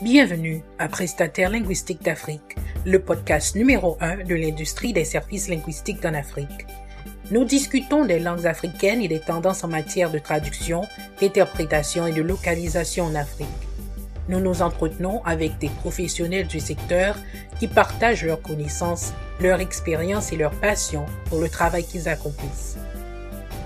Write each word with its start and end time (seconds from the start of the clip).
Bienvenue 0.00 0.62
à 0.78 0.86
Prestataire 0.86 1.50
linguistique 1.50 2.04
d'Afrique, 2.04 2.56
le 2.86 3.00
podcast 3.00 3.56
numéro 3.56 3.96
1 4.00 4.18
de 4.18 4.36
l'industrie 4.36 4.92
des 4.92 5.04
services 5.04 5.48
linguistiques 5.48 6.04
en 6.04 6.14
Afrique. 6.14 6.68
Nous 7.32 7.44
discutons 7.44 8.04
des 8.04 8.20
langues 8.20 8.46
africaines 8.46 9.02
et 9.02 9.08
des 9.08 9.18
tendances 9.18 9.64
en 9.64 9.68
matière 9.68 10.12
de 10.12 10.20
traduction, 10.20 10.82
d'interprétation 11.20 12.06
et 12.06 12.12
de 12.12 12.22
localisation 12.22 13.06
en 13.06 13.16
Afrique. 13.16 13.48
Nous 14.28 14.38
nous 14.38 14.62
entretenons 14.62 15.20
avec 15.24 15.58
des 15.58 15.68
professionnels 15.68 16.46
du 16.46 16.60
secteur 16.60 17.16
qui 17.58 17.66
partagent 17.66 18.24
leurs 18.24 18.40
connaissances, 18.40 19.12
leur 19.40 19.58
expérience 19.58 20.32
et 20.32 20.36
leur 20.36 20.52
passion 20.52 21.06
pour 21.24 21.40
le 21.40 21.48
travail 21.48 21.84
qu'ils 21.84 22.08
accomplissent. 22.08 22.78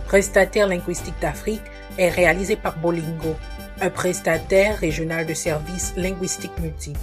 Prestataire 0.06 0.66
linguistique 0.66 1.20
d'Afrique 1.20 1.60
est 1.98 2.08
réalisé 2.08 2.56
par 2.56 2.78
Bolingo, 2.78 3.36
un 3.82 3.90
prestataire 3.90 4.78
régional 4.78 5.26
de 5.26 5.34
services 5.34 5.92
linguistiques 5.96 6.56
multiples. 6.60 7.00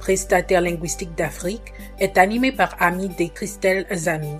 Prestataire 0.00 0.60
linguistique 0.60 1.14
d'Afrique 1.14 1.72
est 2.00 2.18
animé 2.18 2.50
par 2.50 2.76
Ami 2.80 3.10
et 3.20 3.28
Christelle 3.28 3.86
Zami. 3.94 4.34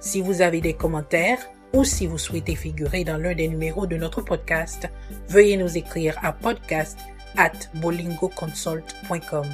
Si 0.00 0.20
vous 0.20 0.42
avez 0.42 0.60
des 0.60 0.74
commentaires 0.74 1.38
ou 1.72 1.82
si 1.82 2.06
vous 2.06 2.18
souhaitez 2.18 2.54
figurer 2.54 3.04
dans 3.04 3.16
l'un 3.16 3.34
des 3.34 3.48
numéros 3.48 3.86
de 3.86 3.96
notre 3.96 4.20
podcast, 4.20 4.86
veuillez 5.28 5.56
nous 5.56 5.78
écrire 5.78 6.18
à 6.22 6.32
podcast 6.32 6.98
at 7.38 7.52
bolingoconsult.com. 7.76 9.46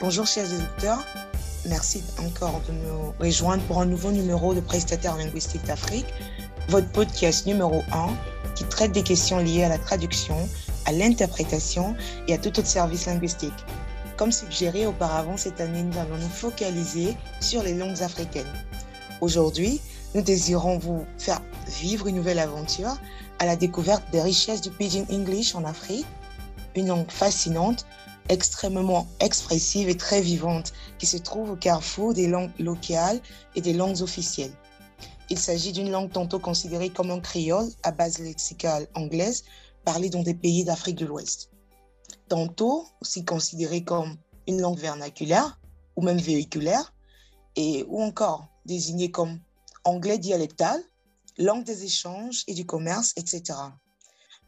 Bonjour 0.00 0.26
chers 0.26 0.46
auditeurs, 0.46 1.06
merci 1.68 2.02
encore 2.18 2.62
de 2.66 2.72
nous 2.72 3.14
rejoindre 3.20 3.62
pour 3.64 3.82
un 3.82 3.86
nouveau 3.86 4.12
numéro 4.12 4.54
de 4.54 4.60
Prestataire 4.60 5.16
linguistique 5.18 5.64
d'Afrique, 5.64 6.12
votre 6.68 6.88
podcast 6.88 7.46
numéro 7.46 7.82
1 7.92 8.33
qui 8.54 8.64
traite 8.64 8.92
des 8.92 9.02
questions 9.02 9.38
liées 9.38 9.64
à 9.64 9.68
la 9.68 9.78
traduction, 9.78 10.48
à 10.86 10.92
l'interprétation 10.92 11.94
et 12.28 12.34
à 12.34 12.38
tout 12.38 12.48
autre 12.58 12.66
service 12.66 13.06
linguistique. 13.06 13.52
Comme 14.16 14.32
suggéré 14.32 14.86
auparavant 14.86 15.36
cette 15.36 15.60
année, 15.60 15.82
nous 15.82 15.98
allons 15.98 16.16
nous 16.16 16.28
focaliser 16.28 17.16
sur 17.40 17.62
les 17.62 17.74
langues 17.74 18.02
africaines. 18.02 18.52
Aujourd'hui, 19.20 19.80
nous 20.14 20.22
désirons 20.22 20.78
vous 20.78 21.04
faire 21.18 21.40
vivre 21.66 22.06
une 22.06 22.16
nouvelle 22.16 22.38
aventure 22.38 22.96
à 23.40 23.46
la 23.46 23.56
découverte 23.56 24.04
des 24.12 24.22
richesses 24.22 24.60
du 24.60 24.70
Pidgin 24.70 25.04
English 25.10 25.54
en 25.54 25.64
Afrique, 25.64 26.06
une 26.76 26.88
langue 26.88 27.10
fascinante, 27.10 27.86
extrêmement 28.28 29.06
expressive 29.20 29.88
et 29.88 29.96
très 29.96 30.20
vivante 30.20 30.72
qui 30.98 31.06
se 31.06 31.16
trouve 31.16 31.50
au 31.50 31.56
carrefour 31.56 32.14
des 32.14 32.28
langues 32.28 32.50
locales 32.58 33.20
et 33.56 33.60
des 33.60 33.72
langues 33.72 34.00
officielles. 34.02 34.52
Il 35.30 35.38
s'agit 35.38 35.72
d'une 35.72 35.90
langue 35.90 36.12
tantôt 36.12 36.38
considérée 36.38 36.90
comme 36.90 37.10
un 37.10 37.20
créole 37.20 37.70
à 37.82 37.92
base 37.92 38.18
lexicale 38.18 38.86
anglaise 38.94 39.44
parlée 39.84 40.10
dans 40.10 40.22
des 40.22 40.34
pays 40.34 40.64
d'Afrique 40.64 40.96
de 40.96 41.06
l'Ouest. 41.06 41.50
Tantôt 42.28 42.86
aussi 43.00 43.24
considérée 43.24 43.84
comme 43.84 44.16
une 44.46 44.60
langue 44.60 44.78
vernaculaire 44.78 45.58
ou 45.96 46.02
même 46.02 46.18
véhiculaire 46.18 46.92
et 47.56 47.84
ou 47.88 48.02
encore 48.02 48.48
désignée 48.66 49.10
comme 49.10 49.40
anglais 49.84 50.18
dialectal, 50.18 50.82
langue 51.38 51.64
des 51.64 51.84
échanges 51.84 52.44
et 52.46 52.54
du 52.54 52.66
commerce, 52.66 53.12
etc. 53.16 53.58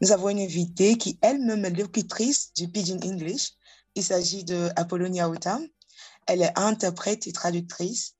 Nous 0.01 0.11
avons 0.11 0.29
une 0.29 0.39
invitée 0.39 0.97
qui 0.97 1.17
elle-même 1.21 1.65
est 1.65 1.71
locutrice 1.71 2.53
du 2.55 2.67
Pidgin 2.67 2.99
English. 3.03 3.53
Il 3.95 4.03
s'agit 4.03 4.43
de 4.43 4.69
Apollonia 4.75 5.27
Otam. 5.27 5.65
Elle 6.27 6.43
est 6.43 6.57
interprète 6.57 7.25
et 7.25 7.31
traductrice 7.31 8.16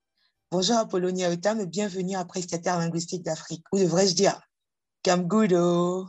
Bonjour 0.49 0.77
Apollonia 0.77 1.29
Otam 1.29 1.59
et 1.59 1.65
bienvenue 1.65 2.15
à 2.15 2.23
Prestataire 2.23 2.79
linguistique 2.79 3.21
d'Afrique. 3.21 3.65
Ou 3.73 3.79
devrais-je 3.79 4.15
dire 4.15 4.39
Kamgudo. 5.03 6.07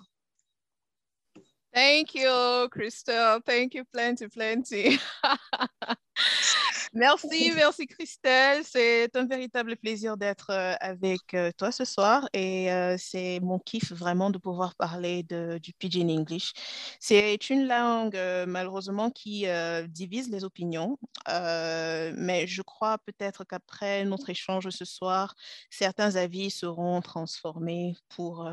Thank 1.75 2.15
you, 2.15 2.69
Christelle. 2.71 3.41
Thank 3.45 3.75
you 3.75 3.85
plenty, 3.93 4.29
plenty. 4.29 5.01
merci, 6.99 7.53
merci 7.55 7.87
Christelle. 7.87 8.63
C'est 8.65 9.15
un 9.17 9.27
véritable 9.27 9.77
plaisir 9.77 10.17
d'être 10.17 10.51
euh, 10.51 10.75
avec 10.81 11.35
euh, 11.35 11.51
toi 11.57 11.73
ce 11.73 11.85
soir 11.85 12.29
et 12.33 12.71
euh, 12.73 12.97
c'est 12.99 13.41
mon 13.41 13.59
kiff 13.59 13.93
vraiment 13.93 14.31
de 14.31 14.39
pouvoir 14.39 14.75
parler 14.75 15.23
de, 15.23 15.59
du 15.59 15.73
Pidgin 15.73 16.11
English. 16.11 16.53
C'est 17.01 17.51
une 17.51 17.67
langue 17.67 18.19
malheureusement 18.47 19.11
qui 19.11 19.47
divise 19.89 20.31
les 20.31 20.45
opinions, 20.45 20.99
mais 21.27 22.47
je 22.47 22.63
crois 22.63 22.99
peut-être 22.99 23.45
qu'après 23.45 24.05
notre 24.05 24.31
échange 24.31 24.69
ce 24.71 24.85
soir, 24.85 25.35
certains 25.71 26.17
avis 26.17 26.51
seront 26.51 27.01
transformés 27.01 27.95
pour 28.09 28.51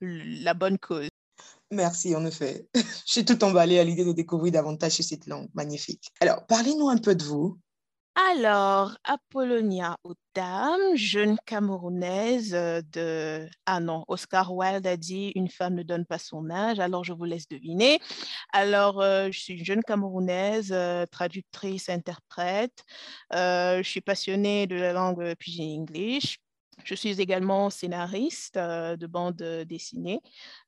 la 0.00 0.54
bonne 0.54 0.78
cause. 0.78 1.08
Merci, 1.72 2.14
en 2.14 2.24
effet. 2.26 2.68
Je 2.74 3.12
suis 3.12 3.24
tout 3.24 3.42
emballée 3.42 3.78
à 3.78 3.84
l'idée 3.84 4.04
de 4.04 4.12
découvrir 4.12 4.52
davantage 4.52 4.92
cette 4.92 5.26
langue. 5.26 5.48
Magnifique. 5.54 6.12
Alors, 6.20 6.46
parlez-nous 6.46 6.90
un 6.90 6.98
peu 6.98 7.14
de 7.14 7.24
vous. 7.24 7.58
Alors, 8.14 8.96
Apollonia 9.04 9.96
Otam, 10.04 10.78
jeune 10.94 11.38
Camerounaise 11.46 12.52
de... 12.52 13.48
Ah 13.64 13.80
non, 13.80 14.04
Oscar 14.06 14.54
Wilde 14.54 14.86
a 14.86 14.96
dit 14.98 15.32
«Une 15.34 15.48
femme 15.48 15.74
ne 15.74 15.82
donne 15.82 16.04
pas 16.04 16.18
son 16.18 16.50
âge», 16.50 16.78
alors 16.80 17.04
je 17.04 17.14
vous 17.14 17.24
laisse 17.24 17.48
deviner. 17.48 18.00
Alors, 18.52 19.00
je 19.02 19.38
suis 19.38 19.54
une 19.58 19.64
jeune 19.64 19.82
Camerounaise, 19.82 20.74
traductrice, 21.10 21.88
interprète. 21.88 22.84
je 23.32 23.82
suis 23.82 24.02
passionnée 24.02 24.66
de 24.66 24.76
la 24.76 24.92
langue 24.92 25.34
pidgin 25.36 25.80
English. 25.80 26.38
Je 26.84 26.94
suis 26.94 27.20
également 27.20 27.70
scénariste 27.70 28.56
de 28.56 29.06
bande 29.06 29.36
dessinée. 29.68 30.20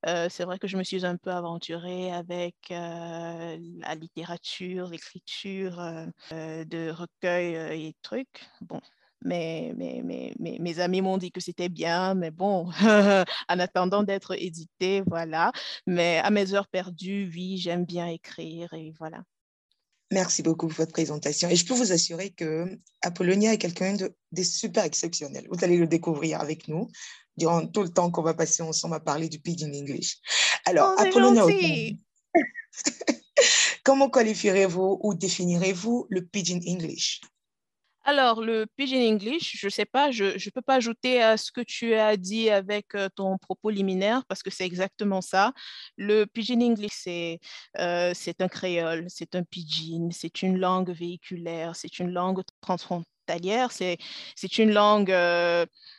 c'est 0.05 0.45
vrai 0.45 0.59
que 0.59 0.69
je 0.69 0.77
me 0.77 0.85
suis 0.85 1.05
un 1.05 1.17
peu 1.17 1.31
aventurée 1.31 2.13
avec 2.13 2.55
la 2.71 3.95
littérature, 3.99 4.89
l'écriture 4.89 5.83
de 6.31 6.91
recueils 6.91 7.89
et 7.89 7.97
trucs. 8.03 8.49
Bon, 8.61 8.81
mes, 9.25 9.73
mes, 9.75 10.35
mes 10.39 10.81
amis 10.81 11.01
m'ont 11.01 11.19
dit 11.19 11.33
que 11.33 11.41
c'était 11.41 11.69
bien, 11.69 12.15
mais 12.15 12.31
bon, 12.31 12.71
en 13.49 13.59
attendant 13.59 14.03
d'être 14.03 14.35
édité, 14.41 15.03
voilà. 15.07 15.53
Mais 15.87 16.19
à 16.19 16.31
mes 16.31 16.55
heures 16.55 16.69
perdues, 16.69 17.31
oui, 17.33 17.57
j'aime 17.59 17.85
bien 17.85 18.07
écrire 18.07 18.73
et 18.75 18.93
voilà. 18.99 19.23
Merci 20.13 20.43
beaucoup 20.43 20.69
pour 20.69 20.77
votre 20.77 20.93
présentation. 20.93 21.49
Et 21.49 21.57
je 21.57 21.67
peux 21.67 21.75
vous 21.75 21.93
assurer 21.93 22.31
que 22.31 22.79
Apollonia 23.03 23.53
est 23.53 23.59
quelqu'un 23.59 23.95
de, 23.95 24.15
de, 24.33 24.43
super 24.43 24.85
exceptionnel. 24.85 25.47
Vous 25.51 25.65
allez 25.65 25.77
le 25.77 25.87
découvrir 25.87 26.41
avec 26.41 26.69
nous 26.69 26.89
durant 27.37 27.67
tout 27.67 27.83
le 27.83 27.89
temps 27.89 28.11
qu'on 28.11 28.23
va 28.23 28.35
passer 28.35 28.63
ensemble 28.63 28.95
à 28.95 29.01
parler 29.01 29.29
du 29.29 29.41
Pidgin 29.41 29.73
English. 29.75 30.19
Alors, 30.67 30.95
oh, 30.97 31.01
Apollonia, 31.01 31.45
comment 33.85 34.11
qualifierez-vous 34.11 35.01
ou 35.03 35.15
définirez-vous 35.15 36.07
le 36.11 36.25
Pidgin 36.25 36.61
English? 36.67 37.21
Alors, 38.05 38.43
le 38.43 38.67
Pidgin 38.77 39.01
English, 39.15 39.57
je 39.59 39.67
ne 39.67 39.71
sais 39.71 39.87
pas, 39.87 40.11
je 40.11 40.25
ne 40.25 40.51
peux 40.51 40.63
pas 40.63 40.75
ajouter 40.75 41.23
à 41.23 41.37
ce 41.37 41.51
que 41.51 41.63
tu 41.63 41.95
as 41.95 42.17
dit 42.17 42.51
avec 42.51 42.89
ton 43.17 43.39
propos 43.39 43.71
liminaire 43.71 44.25
parce 44.27 44.43
que 44.43 44.51
c'est 44.51 44.67
exactement 44.67 45.23
ça. 45.23 45.53
Le 45.97 46.25
Pidgin 46.27 46.63
English, 46.63 46.93
c'est 46.95 47.41
un 47.79 48.49
créole, 48.49 49.07
c'est 49.09 49.35
un 49.35 49.43
pidgin, 49.43 50.11
c'est 50.13 50.43
une 50.43 50.59
langue 50.59 50.91
véhiculaire, 50.91 51.77
c'est 51.77 51.99
une 51.99 52.11
langue 52.11 52.43
transfrontalière, 52.61 53.73
c'est 53.73 53.99
une 54.59 54.73
langue... 54.73 55.15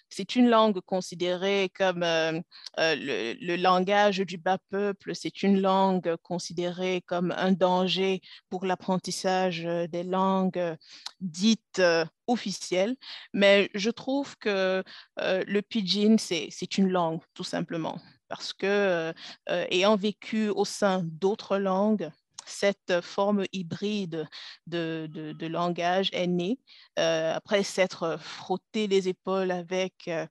c'est 0.09 0.35
une 0.35 0.49
langue 0.49 0.79
considérée 0.81 1.71
comme 1.75 2.03
euh, 2.03 2.39
euh, 2.79 3.35
le, 3.41 3.55
langage 3.55 4.19
du 4.19 4.37
bas 4.37 4.57
peuple, 4.69 5.15
c'est 5.15 5.43
une 5.43 5.59
langue 5.61 6.15
considérée 6.23 7.01
comme 7.05 7.31
un 7.31 7.51
danger 7.51 8.21
pour 8.49 8.65
l'apprentissage 8.65 9.65
euh, 9.65 9.87
des 9.87 10.03
langues 10.03 10.77
dites 11.19 11.81
officielles. 12.27 12.95
Mais 13.33 13.69
je 13.73 13.89
trouve 13.89 14.37
que 14.37 14.83
le 15.17 15.61
pidgin, 15.61 16.17
c'est 16.17 16.77
une 16.77 16.89
langue, 16.89 17.21
tout 17.33 17.43
simplement, 17.43 17.99
parce 18.27 18.53
que 18.53 19.13
ayant 19.47 19.95
vécu 19.95 20.49
au 20.49 20.65
sein 20.65 21.01
d'autres 21.03 21.57
langues, 21.57 22.09
cette 22.45 23.01
forme 23.01 23.45
hybride 23.51 24.27
de, 24.67 25.07
de, 25.11 25.47
langage 25.47 26.09
est 26.13 26.27
née 26.27 26.59
euh, 26.97 27.33
après 27.35 27.63
s'être 27.63 28.17
frotté 28.19 28.87
les 28.87 29.07
épaules 29.07 29.51
avec 29.51 29.93
euh, 30.07 30.25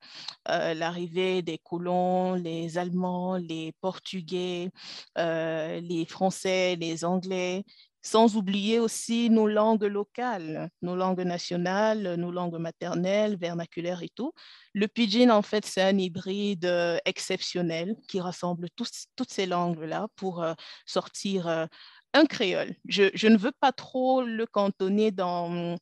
euh, 0.49 0.75
l'arrivée 0.75 1.43
des 1.43 1.59
colons, 1.59 2.35
les 2.35 2.79
Allemands, 2.79 3.37
les 3.37 3.73
Portugais, 3.81 4.71
les 5.17 6.07
Français, 6.09 6.77
les 6.77 7.05
Anglais, 7.05 7.65
sans 8.03 8.37
oublier 8.37 8.79
aussi 8.81 9.31
nos 9.31 9.47
langues 9.47 9.85
locales, 9.85 10.69
nos 10.83 10.95
langues 10.95 11.23
nationales, 11.23 12.17
nos 12.17 12.31
langues 12.31 12.59
maternelles, 12.59 13.37
vernaculaires 13.37 14.03
et 14.03 14.11
tout. 14.11 14.33
Le 14.75 14.89
pidgin, 14.89 15.31
en 15.31 15.41
fait, 15.43 15.65
c'est 15.65 15.83
un 15.83 15.97
hybride 15.97 16.71
exceptionnel 17.07 17.97
qui 18.09 18.21
rassemble 18.21 18.69
toutes 18.77 19.31
ces 19.31 19.47
langues-là 19.47 20.09
pour 20.17 20.45
sortir 20.85 21.67
un 22.15 22.25
créole. 22.27 22.75
Je, 22.87 23.27
ne 23.27 23.37
veux 23.37 23.53
pas 23.53 23.73
trop 23.73 24.23
le 24.23 24.47
cantonner 24.47 25.11
dans, 25.11 25.77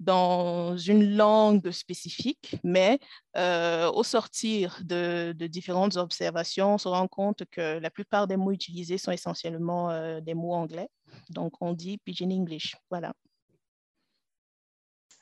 dans 0.00 0.76
une 0.76 1.16
langue 1.16 1.70
spécifique, 1.70 2.56
mais 2.64 2.98
euh, 3.36 3.90
au 3.90 4.02
sortir 4.02 4.80
de, 4.84 5.34
différentes 5.38 5.96
observations, 5.96 6.74
on 6.74 6.78
se 6.78 6.88
rend 6.88 7.06
compte 7.06 7.44
que 7.50 7.78
la 7.78 7.90
plupart 7.90 8.26
des 8.26 8.36
mots 8.36 8.52
utilisés 8.52 8.98
sont 8.98 9.12
essentiellement 9.12 9.90
euh, 9.90 10.20
des 10.20 10.34
mots 10.34 10.54
anglais. 10.54 10.88
Donc, 11.30 11.52
on 11.60 11.72
dit 11.72 11.98
Pidgin 11.98 12.30
English. 12.32 12.76
Voilà. 12.90 13.12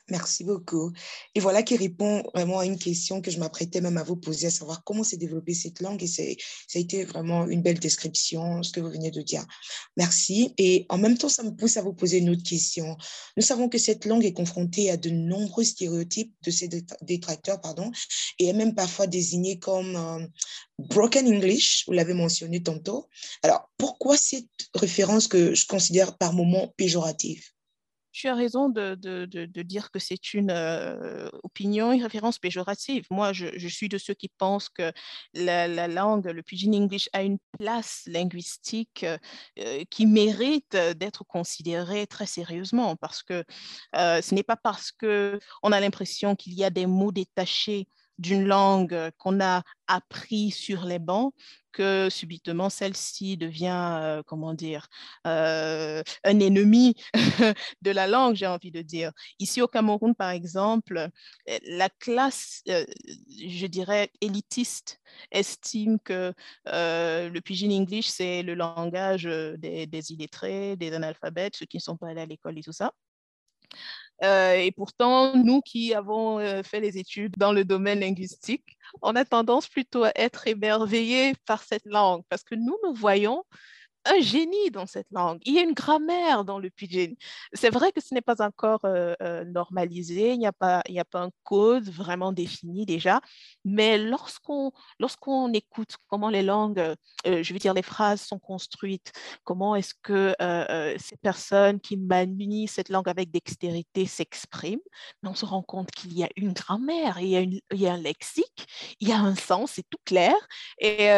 Merci 0.09 0.45
beaucoup. 0.45 0.93
Et 1.35 1.41
voilà 1.41 1.63
qui 1.63 1.75
répond 1.75 2.23
vraiment 2.33 2.59
à 2.59 2.65
une 2.65 2.79
question 2.79 3.21
que 3.21 3.29
je 3.29 3.39
m'apprêtais 3.39 3.81
même 3.81 3.97
à 3.97 4.03
vous 4.03 4.15
poser, 4.15 4.47
à 4.47 4.51
savoir 4.51 4.85
comment 4.85 5.03
s'est 5.03 5.17
développée 5.17 5.53
cette 5.53 5.81
langue. 5.81 6.01
Et 6.01 6.07
ça 6.07 6.23
a 6.23 6.79
été 6.79 7.03
vraiment 7.03 7.45
une 7.45 7.61
belle 7.61 7.79
description, 7.79 8.63
ce 8.63 8.71
que 8.71 8.79
vous 8.79 8.89
venez 8.89 9.11
de 9.11 9.21
dire. 9.21 9.45
Merci. 9.97 10.53
Et 10.57 10.85
en 10.87 10.97
même 10.97 11.17
temps, 11.17 11.27
ça 11.27 11.43
me 11.43 11.51
pousse 11.51 11.75
à 11.75 11.81
vous 11.81 11.91
poser 11.91 12.19
une 12.19 12.29
autre 12.29 12.43
question. 12.43 12.95
Nous 13.35 13.43
savons 13.43 13.67
que 13.67 13.77
cette 13.77 14.05
langue 14.05 14.23
est 14.23 14.31
confrontée 14.31 14.89
à 14.89 14.95
de 14.95 15.09
nombreux 15.09 15.65
stéréotypes 15.65 16.33
de 16.45 16.51
ses 16.51 16.69
détracteurs, 17.01 17.59
pardon, 17.59 17.91
et 18.39 18.47
est 18.47 18.53
même 18.53 18.75
parfois 18.75 19.07
désignée 19.07 19.59
comme 19.59 19.95
euh, 19.97 20.25
broken 20.79 21.27
English, 21.27 21.83
vous 21.85 21.93
l'avez 21.93 22.13
mentionné 22.13 22.63
tantôt. 22.63 23.09
Alors, 23.43 23.69
pourquoi 23.77 24.15
cette 24.15 24.47
référence 24.73 25.27
que 25.27 25.53
je 25.53 25.65
considère 25.65 26.17
par 26.17 26.31
moments 26.31 26.73
péjorative? 26.77 27.43
Tu 28.11 28.27
as 28.27 28.35
raison 28.35 28.69
de, 28.69 28.95
dire 29.63 29.91
que 29.91 29.99
c'est 29.99 30.33
une 30.33 30.51
euh, 30.51 31.29
opinion, 31.43 31.91
une 31.91 32.03
référence 32.03 32.39
péjorative. 32.39 33.05
Moi, 33.09 33.33
je, 33.33 33.67
suis 33.67 33.89
de 33.89 33.97
ceux 33.97 34.13
qui 34.13 34.29
pensent 34.29 34.69
que 34.69 34.91
la, 35.33 35.87
langue, 35.87 36.27
le 36.27 36.41
pidgin 36.41 36.73
English, 36.73 37.09
a 37.13 37.23
une 37.23 37.37
place 37.57 38.03
linguistique 38.07 39.05
euh, 39.59 39.83
qui 39.89 40.05
mérite 40.05 40.75
d'être 40.95 41.23
considérée 41.23 42.07
très 42.07 42.25
sérieusement 42.25 42.95
parce 42.95 43.23
que 43.23 43.43
euh, 43.95 44.21
ce 44.21 44.33
n'est 44.33 44.43
pas 44.43 44.57
parce 44.57 44.91
qu'on 44.91 45.71
a 45.71 45.79
l'impression 45.79 46.35
qu'il 46.35 46.53
y 46.53 46.63
a 46.63 46.69
des 46.69 46.85
mots 46.85 47.11
détachés 47.11 47.87
d'une 48.17 48.45
langue 48.45 49.11
qu'on 49.17 49.39
a 49.41 49.63
appris 49.85 50.51
sur 50.51 50.85
les 50.85 50.99
bancs 50.99 51.33
que 51.77 52.09
subitement 52.09 52.71
celle-ci 52.71 53.37
devient, 53.37 53.99
euh, 54.01 54.23
comment 54.25 54.55
dire, 54.55 54.87
euh, 55.27 56.01
un 56.23 56.39
ennemi 56.39 56.95
de 57.83 57.91
la 57.91 58.07
langue, 58.07 58.35
j'ai 58.35 58.47
envie 58.47 58.71
de 58.71 58.81
dire. 58.81 59.11
Ici 59.37 59.61
au 59.61 59.67
Cameroun, 59.67 60.15
par 60.15 60.31
exemple, 60.31 61.09
la 61.67 61.89
classe, 61.99 62.63
euh, 62.69 62.83
je 63.29 63.67
dirais, 63.67 64.09
élitiste 64.21 64.99
estime 65.31 65.99
que 65.99 66.33
le 66.65 67.39
pidgin 67.41 67.71
English, 67.71 68.07
c'est 68.07 68.41
le 68.41 68.55
langage 68.55 69.25
des, 69.25 69.85
des 69.85 70.11
illettrés, 70.11 70.75
des 70.77 70.93
analphabètes, 70.93 71.57
ceux 71.57 71.67
qui 71.67 71.77
ne 71.77 71.81
sont 71.81 71.97
pas 71.97 72.07
allés 72.07 72.21
à 72.21 72.25
l'école 72.25 72.57
et 72.57 72.63
tout 72.63 72.71
ça. 72.71 72.91
Euh, 74.23 74.55
et 74.55 74.71
pourtant, 74.71 75.35
nous 75.35 75.61
qui 75.61 75.93
avons 75.93 76.39
euh, 76.39 76.63
fait 76.63 76.79
les 76.79 76.97
études 76.97 77.35
dans 77.37 77.53
le 77.53 77.63
domaine 77.63 77.99
linguistique, 77.99 78.77
on 79.01 79.15
a 79.15 79.25
tendance 79.25 79.67
plutôt 79.67 80.03
à 80.03 80.11
être 80.15 80.47
émerveillés 80.47 81.33
par 81.45 81.63
cette 81.63 81.85
langue 81.85 82.23
parce 82.29 82.43
que 82.43 82.55
nous, 82.55 82.75
nous 82.83 82.93
voyons 82.93 83.43
un 84.07 84.19
génie 84.21 84.71
dans 84.71 84.85
cette 84.85 85.07
langue. 85.11 85.39
Il 85.45 85.53
y 85.53 85.59
a 85.59 85.61
une 85.61 85.73
grammaire 85.73 86.45
dans 86.45 86.59
le 86.59 86.69
pidgin. 86.69 87.13
C'est 87.53 87.69
vrai 87.69 87.91
que 87.91 88.01
ce 88.01 88.13
n'est 88.13 88.21
pas 88.21 88.41
encore 88.41 88.81
euh, 88.85 89.13
euh, 89.21 89.43
normalisé, 89.45 90.33
il 90.33 90.39
n'y 90.39 90.47
a, 90.47 90.53
pas, 90.53 90.79
a 90.79 91.05
pas 91.05 91.21
un 91.21 91.31
code 91.43 91.89
vraiment 91.89 92.31
défini 92.31 92.85
déjà, 92.85 93.21
mais 93.65 93.97
lorsqu'on 93.97 94.71
lorsqu'on 94.99 95.51
écoute 95.53 95.95
comment 96.07 96.29
les 96.29 96.43
langues, 96.43 96.79
euh, 96.79 97.43
je 97.43 97.53
veux 97.53 97.59
dire 97.59 97.73
les 97.73 97.81
phrases 97.81 98.21
sont 98.21 98.39
construites, 98.39 99.11
comment 99.43 99.75
est-ce 99.75 99.93
que 100.01 100.35
ces 100.99 101.17
personnes 101.17 101.79
qui 101.79 101.97
manient 101.97 102.67
cette 102.67 102.89
langue 102.89 103.09
avec 103.09 103.31
dextérité 103.31 104.05
s'expriment, 104.05 104.81
on 105.23 105.35
se 105.35 105.45
rend 105.45 105.61
compte 105.61 105.91
qu'il 105.91 106.17
y 106.17 106.23
a 106.23 106.29
une 106.35 106.53
grammaire, 106.53 107.19
il 107.19 107.27
y 107.27 107.35
a, 107.35 107.41
une, 107.41 107.59
il 107.71 107.79
y 107.79 107.87
a 107.87 107.93
un 107.93 107.97
lexique, 107.97 108.95
il 108.99 109.09
y 109.09 109.11
a 109.11 109.19
un 109.19 109.35
sens, 109.35 109.73
c'est 109.73 109.85
tout 109.89 109.99
clair. 110.05 110.35
Et 110.79 111.09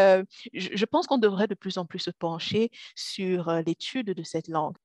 je 0.54 0.86
pense 0.86 1.08
qu'on 1.08 1.18
devrait 1.18 1.48
de 1.48 1.56
plus 1.56 1.78
en 1.78 1.86
plus 1.86 2.00
se 2.00 2.12
pencher 2.12 2.72
sur 2.96 3.50
euh, 3.50 3.62
l'étude 3.66 4.08
de 4.08 4.24
cette 4.24 4.48
langue. 4.48 4.76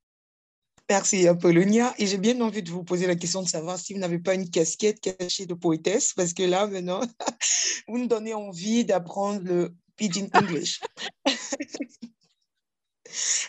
Merci 0.90 1.26
Apollonia. 1.26 1.94
Et 1.98 2.06
j'ai 2.06 2.18
bien 2.18 2.38
envie 2.40 2.62
de 2.62 2.70
vous 2.70 2.84
poser 2.84 3.06
la 3.06 3.16
question 3.16 3.42
de 3.42 3.48
savoir 3.48 3.78
si 3.78 3.94
vous 3.94 4.00
n'avez 4.00 4.18
pas 4.18 4.34
une 4.34 4.50
casquette 4.50 5.00
cachée 5.00 5.46
de 5.46 5.54
poétesse, 5.54 6.12
parce 6.12 6.34
que 6.34 6.42
là, 6.42 6.66
maintenant, 6.66 7.00
vous 7.88 7.98
nous 7.98 8.06
donnez 8.06 8.34
envie 8.34 8.84
d'apprendre 8.84 9.40
le 9.42 9.74
Pidgin 9.96 10.28
English. 10.34 10.80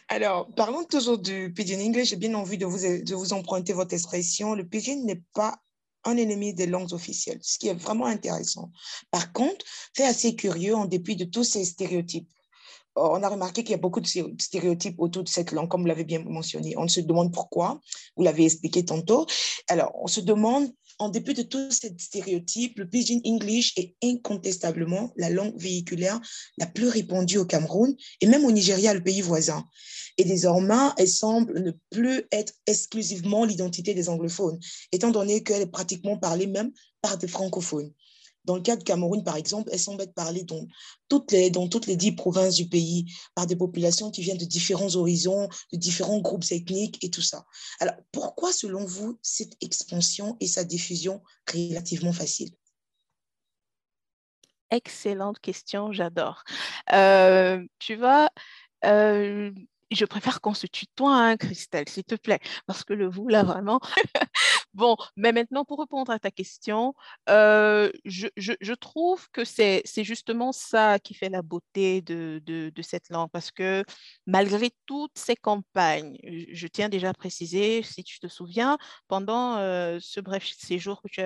Alors, 0.08 0.48
parlons 0.56 0.84
toujours 0.84 1.18
du 1.18 1.52
Pidgin 1.54 1.82
English. 1.82 2.10
J'ai 2.10 2.16
bien 2.16 2.36
envie 2.36 2.58
de 2.58 2.66
vous, 2.66 2.80
de 2.80 3.16
vous 3.16 3.34
emprunter 3.34 3.74
votre 3.74 3.94
expression. 3.94 4.54
Le 4.54 4.66
Pidgin 4.66 5.04
n'est 5.04 5.22
pas 5.34 5.58
un 6.06 6.18
ennemi 6.18 6.54
des 6.54 6.68
langues 6.68 6.94
officielles, 6.94 7.40
ce 7.42 7.58
qui 7.58 7.68
est 7.68 7.74
vraiment 7.74 8.06
intéressant. 8.06 8.72
Par 9.12 9.34
contre, 9.34 9.66
c'est 9.94 10.06
assez 10.06 10.36
curieux 10.36 10.76
en 10.76 10.86
dépit 10.86 11.16
de 11.16 11.26
tous 11.26 11.44
ces 11.44 11.66
stéréotypes 11.66 12.30
on 12.96 13.24
a 13.24 13.30
remarqué 13.30 13.64
qu'il 13.64 13.72
y 13.72 13.76
a 13.76 13.80
beaucoup 13.80 14.00
de 14.00 14.08
stéréotypes 14.40 14.96
autour 15.00 15.24
de 15.24 15.30
cette 15.30 15.52
langue, 15.52 15.68
comme 15.68 15.82
vous 15.82 15.88
l'avez 15.88 16.06
bien 16.06 16.24
mentionné. 16.24 16.76
On 16.78 16.88
se 16.88 17.02
demande 17.02 17.34
pourquoi, 17.34 17.82
vous 18.16 18.24
l'avez 18.24 18.46
expliqué 18.46 18.86
tantôt. 18.86 19.26
Alors, 19.68 19.92
on 19.96 20.08
se 20.08 20.22
demande, 20.22 20.72
en 20.98 21.10
dépit 21.10 21.34
de 21.34 21.42
tous 21.42 21.72
ces 21.72 21.94
stéréotypes, 21.98 22.80
le 22.80 22.90
Pidgin 22.90 23.20
English 23.26 23.74
est 23.78 23.96
incontestablement 24.04 25.12
la 25.18 25.30
langue 25.30 25.58
véhiculaire 25.58 26.22
la 26.58 26.68
plus 26.68 26.88
répandue 26.88 27.38
au 27.38 27.46
Cameroun 27.46 27.96
et 28.22 28.28
même 28.28 28.46
au 28.46 28.52
Nigeria, 28.52 28.94
le 28.94 29.04
pays 29.04 29.22
voisin. 29.22 29.66
Et 30.18 30.24
désormais, 30.24 30.92
elle 30.98 31.10
semble 31.10 31.62
ne 31.62 31.72
plus 31.90 32.24
être 32.32 32.54
exclusivement 32.66 33.44
l'identité 33.44 33.94
des 33.94 34.08
anglophones, 34.08 34.60
étant 34.94 35.12
donné 35.12 35.44
qu'elle 35.44 35.64
est 35.64 35.72
pratiquement 35.72 36.18
parlée 36.18 36.48
même 36.48 36.72
par 37.02 37.18
des 37.18 37.28
francophones. 37.28 37.92
Dans 38.46 38.56
le 38.56 38.62
cas 38.62 38.76
de 38.76 38.84
Cameroun, 38.84 39.24
par 39.24 39.36
exemple, 39.36 39.70
elles 39.72 39.80
semblent 39.80 40.04
être 40.04 40.14
parlées 40.14 40.44
dans 40.44 40.66
toutes, 41.10 41.32
les, 41.32 41.50
dans 41.50 41.68
toutes 41.68 41.88
les 41.88 41.96
dix 41.96 42.12
provinces 42.12 42.56
du 42.56 42.68
pays 42.68 43.06
par 43.34 43.48
des 43.48 43.56
populations 43.56 44.12
qui 44.12 44.22
viennent 44.22 44.38
de 44.38 44.46
différents 44.46 44.96
horizons, 44.96 45.50
de 45.74 45.78
différents 45.78 46.20
groupes 46.20 46.46
ethniques 46.52 47.04
et 47.04 47.10
tout 47.10 47.22
ça. 47.22 47.46
Alors, 47.80 47.96
pourquoi, 48.12 48.54
selon 48.54 48.86
vous, 48.86 49.18
cette 49.22 49.56
expansion 49.62 50.38
et 50.40 50.48
sa 50.48 50.64
diffusion 50.64 51.22
relativement 51.52 52.14
facile? 52.14 52.52
Excellente 54.72 55.40
question, 55.40 55.92
j'adore. 55.92 56.44
Euh, 56.92 57.64
tu 57.80 57.96
vois, 57.96 58.30
euh, 58.84 59.52
je 59.92 60.06
préfère 60.06 60.42
qu'on 60.42 60.54
se 60.54 60.68
tutoie, 60.68 61.16
hein, 61.16 61.38
Christelle, 61.38 61.88
s'il 61.90 62.04
te 62.04 62.16
plaît, 62.16 62.40
parce 62.66 62.84
que 62.84 62.94
le 62.94 63.08
vous, 63.08 63.28
là, 63.28 63.44
vraiment. 63.44 63.80
bon, 64.74 64.98
mais 65.16 65.32
maintenant, 65.32 65.66
pour 65.66 65.80
répondre 65.80 66.12
à 66.12 66.20
ta 66.20 66.32
question, 66.32 66.94
euh, 67.30 67.92
je, 68.06 68.74
trouve 68.74 69.30
que 69.32 69.44
c'est 69.46 69.84
justement 70.04 70.52
ça 70.52 71.00
qui 71.00 71.14
fait 71.14 71.30
la 71.30 71.42
beauté 71.42 72.02
de, 72.02 72.72
cette 72.82 73.10
langue, 73.10 73.30
parce 73.32 73.51
que 73.51 73.84
malgré 74.27 74.72
toutes 74.86 75.18
ces 75.18 75.36
campagnes, 75.36 76.18
je 76.51 76.68
tiens 76.68 76.89
déjà 76.89 77.10
à 77.10 77.13
préciser, 77.13 77.84
si 77.84 78.04
tu 78.04 78.20
te 78.20 78.27
souviens, 78.27 78.77
pendant 79.08 79.58
euh, 79.58 79.98
ce 80.01 80.20
bref 80.20 80.46
séjour 80.58 81.01
que 81.01 81.08
tu 81.08 81.22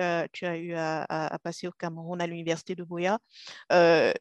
as, 0.46 0.56
eu 0.56 0.74
à, 0.74 1.38
passer 1.42 1.66
au 1.68 1.72
Cameroun, 1.72 2.20
à 2.20 2.26
l'université 2.26 2.74
de 2.74 2.84
Boya, 2.84 3.18
euh, 3.72 4.12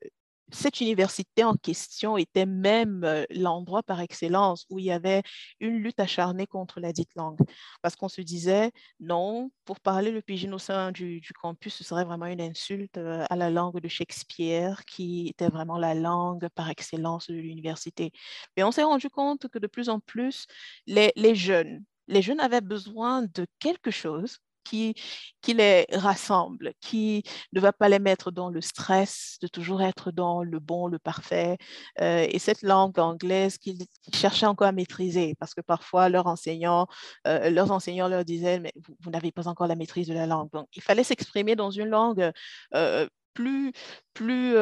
cette 0.52 0.82
université 0.82 1.44
en 1.44 1.56
question 1.56 2.18
était 2.18 2.46
même 2.46 3.04
euh, 3.04 3.26
l'endroit 3.30 3.84
par 3.84 4.00
excellence 4.02 4.66
où 4.70 4.80
il 4.80 4.86
y 4.86 4.92
avait 4.92 5.24
une 5.60 5.78
lutte 5.78 6.00
acharnée 6.00 6.48
contre 6.48 6.80
la 6.80 6.92
dite 6.92 7.10
langue. 7.16 7.40
Parce 7.82 7.96
qu'on 7.96 8.10
se 8.10 8.22
disait, 8.22 8.72
non, 9.00 9.52
pour 9.66 9.80
parler 9.80 10.12
le 10.12 10.22
pidgin 10.22 10.54
au 10.54 10.58
sein 10.58 10.92
du, 10.92 11.22
campus, 11.42 11.74
ce 11.74 11.84
serait 11.84 12.06
vraiment 12.06 12.26
une 12.26 12.42
insulte 12.42 12.98
euh, 12.98 13.26
à 13.30 13.36
la 13.36 13.50
langue 13.50 13.80
de 13.80 13.88
Shakespeare, 13.88 14.84
qui 14.86 15.28
était 15.30 15.50
vraiment 15.50 15.78
la 15.78 15.94
langue 15.94 16.48
par 16.56 16.70
excellence 16.70 17.28
de 17.28 17.36
l'université. 17.36 18.12
Mais 18.58 18.64
on 18.64 18.72
s'est 18.72 18.84
rendu 18.84 19.10
compte 19.10 19.48
que 19.48 19.60
de 19.60 19.68
plus 19.68 19.90
en 19.90 20.00
plus, 20.00 20.46
les, 20.88 21.36
jeunes, 21.36 21.84
les 22.08 22.22
jeunes 22.22 22.40
avaient 22.40 22.62
besoin 22.62 23.24
de 23.24 23.46
quelque 23.60 23.92
chose 23.92 24.40
qui, 24.70 25.54
les 25.54 25.86
rassemble, 25.92 26.74
qui 26.82 27.24
ne 27.54 27.60
va 27.60 27.74
pas 27.74 27.90
les 27.90 28.00
mettre 28.00 28.32
dans 28.32 28.50
le 28.50 28.62
stress 28.62 29.38
de 29.42 29.48
toujours 29.48 29.82
être 29.82 30.12
dans 30.12 30.44
le 30.44 30.60
bon, 30.60 30.88
le 30.88 31.00
parfait. 31.00 31.58
Euh, 32.02 32.28
et 32.30 32.40
cette 32.40 32.62
langue 32.62 33.00
anglaise 33.00 33.58
qu'ils 33.58 33.80
cherchaient 34.14 34.46
encore 34.46 34.68
à 34.68 34.72
maîtriser, 34.72 35.36
parce 35.40 35.54
que 35.54 35.62
parfois 35.62 36.10
leurs 36.10 36.28
enseignants, 36.28 36.88
euh, 37.28 37.50
leurs 37.50 37.72
enseignants 37.72 38.08
leur 38.08 38.26
disaient, 38.26 38.60
mais 38.60 38.74
vous, 39.00 39.12
n'avez 39.12 39.32
pas 39.32 39.48
encore 39.48 39.68
la 39.68 39.76
maîtrise 39.76 40.08
de 40.08 40.14
la 40.14 40.28
langue. 40.28 40.50
Donc, 40.52 40.68
il 40.74 40.82
fallait 40.82 41.04
s'exprimer 41.04 41.56
dans 41.56 41.72
une 41.72 41.90
langue 41.90 42.32
euh, 42.76 43.08
plus, 43.34 43.72
plus, 44.14 44.56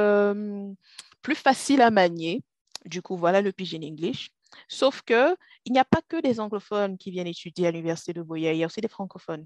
plus 1.21 1.35
facile 1.35 1.81
à 1.81 1.91
manier. 1.91 2.43
Du 2.85 3.01
coup, 3.01 3.17
voilà 3.17 3.41
le 3.41 3.51
Pidgin 3.51 3.83
English. 3.83 4.29
Sauf 4.69 5.01
que 5.01 5.35
il 5.65 5.73
n'y 5.73 5.79
a 5.79 5.85
pas 5.85 6.01
que 6.07 6.21
des 6.21 6.39
anglophones 6.39 6.97
qui 6.97 7.11
viennent 7.11 7.27
étudier 7.27 7.67
à 7.67 7.71
l'université 7.71 8.13
de 8.13 8.21
Boya, 8.21 8.53
il 8.53 8.59
y 8.59 8.63
a 8.63 8.67
aussi 8.67 8.81
des 8.81 8.87
francophones. 8.87 9.45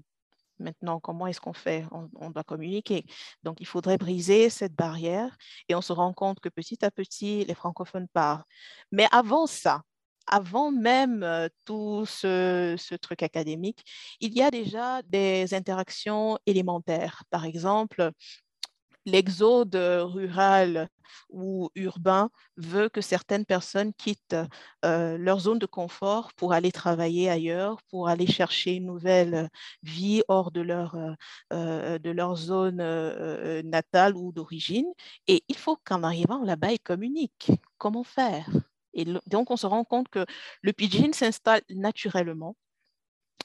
Maintenant, 0.62 1.00
comment 1.00 1.26
est-ce 1.26 1.40
qu'on 1.40 1.52
fait? 1.52 1.84
On, 1.92 2.30
doit 2.30 2.44
communiquer. 2.44 3.04
Donc, 3.42 3.60
il 3.60 3.66
faudrait 3.66 3.98
briser 3.98 4.50
cette 4.50 4.74
barrière 4.74 5.36
et 5.68 5.74
on 5.74 5.82
se 5.82 5.92
rend 5.92 6.12
compte 6.12 6.40
que 6.40 6.48
petit 6.48 6.84
à 6.84 6.90
petit, 6.90 7.44
les 7.44 7.54
francophones 7.54 8.08
parlent. 8.08 8.44
Mais 8.92 9.06
avant 9.12 9.46
ça, 9.46 9.82
avant 10.26 10.70
même 10.70 11.48
tout 11.64 12.04
ce, 12.06 12.76
ce, 12.78 12.94
truc 12.94 13.22
académique, 13.22 13.82
il 14.20 14.32
y 14.34 14.42
a 14.42 14.50
déjà 14.50 15.02
des 15.02 15.52
interactions 15.54 16.38
élémentaires. 16.46 17.24
Par 17.30 17.44
exemple, 17.44 18.12
l'exode 19.06 19.74
rural 19.74 20.88
ou 21.30 21.70
urbain 21.74 22.30
veut 22.56 22.88
que 22.88 23.00
certaines 23.00 23.44
personnes 23.44 23.92
quittent 23.94 24.36
euh, 24.84 25.18
leur 25.18 25.40
zone 25.40 25.58
de 25.58 25.66
confort 25.66 26.32
pour 26.34 26.52
aller 26.52 26.72
travailler 26.72 27.28
ailleurs, 27.28 27.82
pour 27.90 28.08
aller 28.08 28.26
chercher 28.26 28.74
une 28.76 28.86
nouvelle 28.86 29.48
vie 29.82 30.22
hors 30.28 30.50
de 30.50 30.60
leur, 30.60 30.96
euh, 31.52 32.36
zone 32.36 32.80
euh, 32.80 33.62
natale 33.62 34.16
ou 34.16 34.32
d'origine. 34.32 34.86
Et 35.26 35.44
il 35.48 35.56
faut 35.56 35.76
qu'en 35.84 36.02
arrivant 36.02 36.42
là-bas, 36.44 36.72
ils 36.72 36.80
communiquent. 36.80 37.52
Comment 37.78 38.04
faire 38.04 38.48
et 38.94 39.06
donc, 39.26 39.50
on 39.50 39.56
se 39.56 39.66
rend 39.66 39.84
compte 39.84 40.08
que 40.10 40.26
le 40.60 40.72
pidgin 40.74 41.12
s'installe 41.14 41.62
naturellement 41.70 42.56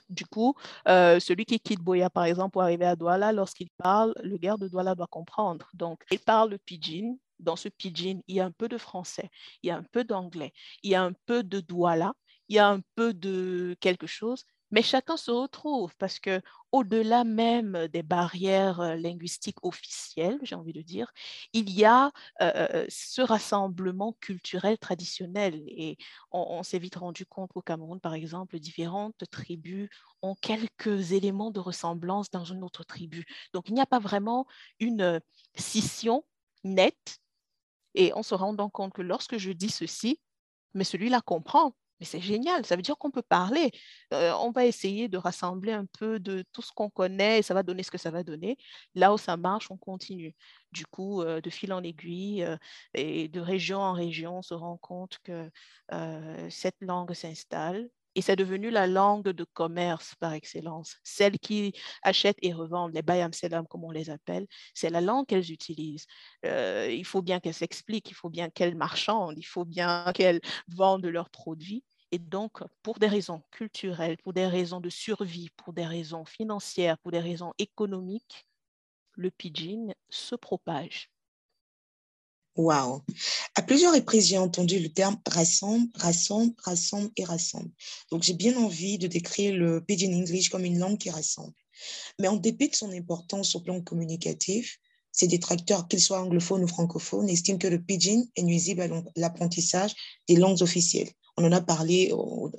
du 0.09 0.25
coup, 0.25 0.55
euh, 0.87 1.19
celui 1.19 1.45
qui 1.45 1.59
quitte 1.59 1.81
Boya, 1.81 2.09
par 2.09 2.25
exemple, 2.25 2.51
pour 2.51 2.61
arriver 2.63 2.85
à 2.85 2.95
Douala, 2.95 3.31
lorsqu'il 3.33 3.69
parle, 3.77 4.13
le 4.23 4.37
garde 4.37 4.61
de 4.61 4.67
Douala 4.67 4.95
doit 4.95 5.07
comprendre. 5.07 5.69
Donc, 5.73 6.03
il 6.11 6.19
parle 6.19 6.51
le 6.51 6.57
pidgin. 6.57 7.17
Dans 7.39 7.55
ce 7.55 7.69
pidgin, 7.69 8.21
il 8.27 8.35
y 8.35 8.39
a 8.39 8.45
un 8.45 8.51
peu 8.51 8.67
de 8.67 8.77
français, 8.79 9.29
il 9.61 9.67
y 9.67 9.71
a 9.71 9.77
un 9.77 9.83
peu 9.83 10.03
d'anglais, 10.03 10.53
il 10.81 10.89
y 10.91 10.95
a 10.95 11.03
un 11.03 11.13
peu 11.27 11.43
de 11.43 11.59
Douala, 11.59 12.13
il 12.49 12.55
y 12.55 12.59
a 12.59 12.67
un 12.67 12.81
peu 12.95 13.13
de 13.13 13.75
quelque 13.79 14.07
chose, 14.07 14.45
mais 14.71 14.81
chacun 14.81 15.17
se 15.17 15.31
retrouve 15.31 15.95
parce 15.97 16.19
que 16.19 16.41
au-delà 16.71 17.23
même 17.23 17.87
des 17.87 18.03
barrières 18.03 18.97
linguistiques 18.97 19.63
officielles, 19.63 20.39
j'ai 20.43 20.55
envie 20.55 20.73
de 20.73 20.81
dire, 20.81 21.11
il 21.53 21.69
y 21.69 21.85
a 21.85 22.11
ce 22.39 23.21
rassemblement 23.21 24.13
culturel 24.19 24.77
traditionnel. 24.77 25.63
Et 25.67 25.97
on, 26.31 26.63
s'est 26.63 26.79
vite 26.79 26.95
rendu 26.95 27.25
compte 27.25 27.53
qu'au 27.53 27.61
Cameroun, 27.61 27.99
par 27.99 28.13
exemple, 28.13 28.59
différentes 28.59 29.23
tribus 29.31 29.89
ont 30.21 30.35
quelques 30.35 31.13
éléments 31.13 31.51
de 31.51 31.59
ressemblance 31.59 32.29
dans 32.29 32.45
une 32.45 32.63
autre 32.63 32.83
tribu. 32.83 33.25
Donc, 33.53 33.69
il 33.69 33.73
n'y 33.73 33.81
a 33.81 33.85
pas 33.85 33.99
vraiment 33.99 34.45
une 34.79 35.21
scission 35.55 36.25
nette. 36.63 37.19
Et 37.95 38.11
on 38.15 38.23
se 38.23 38.35
rend 38.35 38.53
donc 38.53 38.73
compte 38.73 38.93
que 38.93 39.01
lorsque 39.01 39.37
je 39.37 39.51
dis 39.51 39.69
ceci, 39.69 40.19
mais 40.73 40.83
celui-là 40.83 41.21
comprend, 41.21 41.75
mais 41.99 42.05
c'est 42.05 42.19
génial, 42.21 42.65
ça 42.65 42.75
veut 42.75 42.81
dire 42.81 42.97
qu'on 42.97 43.11
peut 43.11 43.21
parler. 43.21 43.71
Euh, 44.13 44.33
on 44.39 44.51
va 44.51 44.65
essayer 44.65 45.07
de 45.07 45.17
rassembler 45.17 45.71
un 45.71 45.85
peu 45.99 46.19
de 46.19 46.43
tout 46.53 46.61
ce 46.61 46.71
qu'on 46.71 46.89
connaît 46.89 47.39
et 47.39 47.41
ça 47.41 47.53
va 47.53 47.63
donner 47.63 47.83
ce 47.83 47.91
que 47.91 47.97
ça 47.97 48.11
va 48.11 48.23
donner. 48.23 48.57
Là 48.95 49.13
où 49.13 49.17
ça 49.17 49.37
marche, 49.37 49.71
on 49.71 49.77
continue. 49.77 50.35
Du 50.71 50.85
coup, 50.85 51.21
euh, 51.21 51.41
de 51.41 51.49
fil 51.49 51.73
en 51.73 51.83
aiguille 51.83 52.43
euh, 52.43 52.57
et 52.93 53.27
de 53.29 53.39
région 53.39 53.79
en 53.79 53.93
région, 53.93 54.39
on 54.39 54.41
se 54.41 54.53
rend 54.53 54.77
compte 54.77 55.19
que 55.23 55.49
cette 56.49 56.75
langue 56.81 57.13
s'installe 57.13 57.89
et 58.17 58.21
c'est 58.21 58.35
devenu 58.35 58.71
la 58.71 58.87
langue 58.87 59.29
de 59.29 59.43
commerce 59.43 60.15
par 60.19 60.33
excellence. 60.33 60.97
Celles 61.03 61.37
qui 61.37 61.73
achètent 62.01 62.39
et 62.41 62.51
revendent, 62.51 62.93
les 62.95 63.03
bayam 63.03 63.31
selam 63.31 63.67
comme 63.67 63.83
on 63.83 63.91
les 63.91 64.09
appelle, 64.09 64.47
c'est 64.73 64.89
la 64.89 65.01
langue 65.01 65.27
qu'elles 65.27 65.51
utilisent. 65.51 66.07
Euh, 66.43 66.89
il 66.91 67.05
faut 67.05 67.21
bien 67.21 67.39
qu'elles 67.39 67.53
s'expliquent, 67.53 68.09
il 68.09 68.15
faut 68.15 68.29
bien 68.29 68.49
qu'elles 68.49 68.75
marchandent, 68.75 69.37
il 69.37 69.45
faut 69.45 69.65
bien 69.65 70.11
qu'elles 70.15 70.41
vendent 70.67 71.05
leurs 71.05 71.29
produits. 71.29 71.83
Et 72.11 72.17
donc, 72.17 72.63
pour 72.81 72.97
des 72.97 73.07
raisons 73.07 73.43
culturelles, 73.51 74.17
pour 74.23 74.33
des 74.33 74.47
raisons 74.47 74.79
de 74.81 74.89
survie, 74.89 75.49
pour 75.55 75.73
des 75.73 75.85
raisons 75.85 76.25
financières, 76.25 76.97
pour 76.97 77.11
des 77.11 77.19
raisons 77.19 77.53
économiques, 77.59 78.47
le 79.13 79.29
pidgin 79.29 79.93
se 80.09 80.35
propage. 80.35 81.11
Waouh 82.57 83.03
À 83.53 83.61
plusieurs 83.61 83.93
reprises, 83.93 84.27
j'ai 84.27 84.39
entendu 84.39 84.79
le 84.79 84.89
terme 84.89 85.17
rassemble, 85.27 85.87
rassemble, 85.93 86.55
rassemble 86.63 87.11
et 87.15 87.23
rassemble. 87.23 87.69
Donc, 88.11 88.23
j'ai 88.23 88.33
bien 88.33 88.57
envie 88.57 88.97
de 88.97 89.05
décrire 89.05 89.55
le 89.55 89.79
Pidgin 89.79 90.11
English 90.11 90.49
comme 90.49 90.65
une 90.65 90.79
langue 90.79 90.97
qui 90.97 91.11
rassemble. 91.11 91.53
Mais 92.19 92.27
en 92.27 92.35
dépit 92.35 92.69
de 92.69 92.75
son 92.75 92.91
importance 92.91 93.55
au 93.55 93.59
plan 93.59 93.79
communicatif, 93.81 94.79
ces 95.11 95.27
détracteurs, 95.27 95.87
qu'ils 95.87 96.01
soient 96.01 96.21
anglophones 96.21 96.63
ou 96.63 96.67
francophones, 96.67 97.29
estiment 97.29 97.59
que 97.59 97.67
le 97.67 97.79
Pidgin 97.79 98.25
est 98.35 98.41
nuisible 98.41 98.81
à 98.81 98.87
l'apprentissage 99.15 99.93
des 100.27 100.35
langues 100.35 100.63
officielles. 100.63 101.11
On 101.37 101.45
en 101.45 101.51
a 101.51 101.61
parlé 101.61 102.11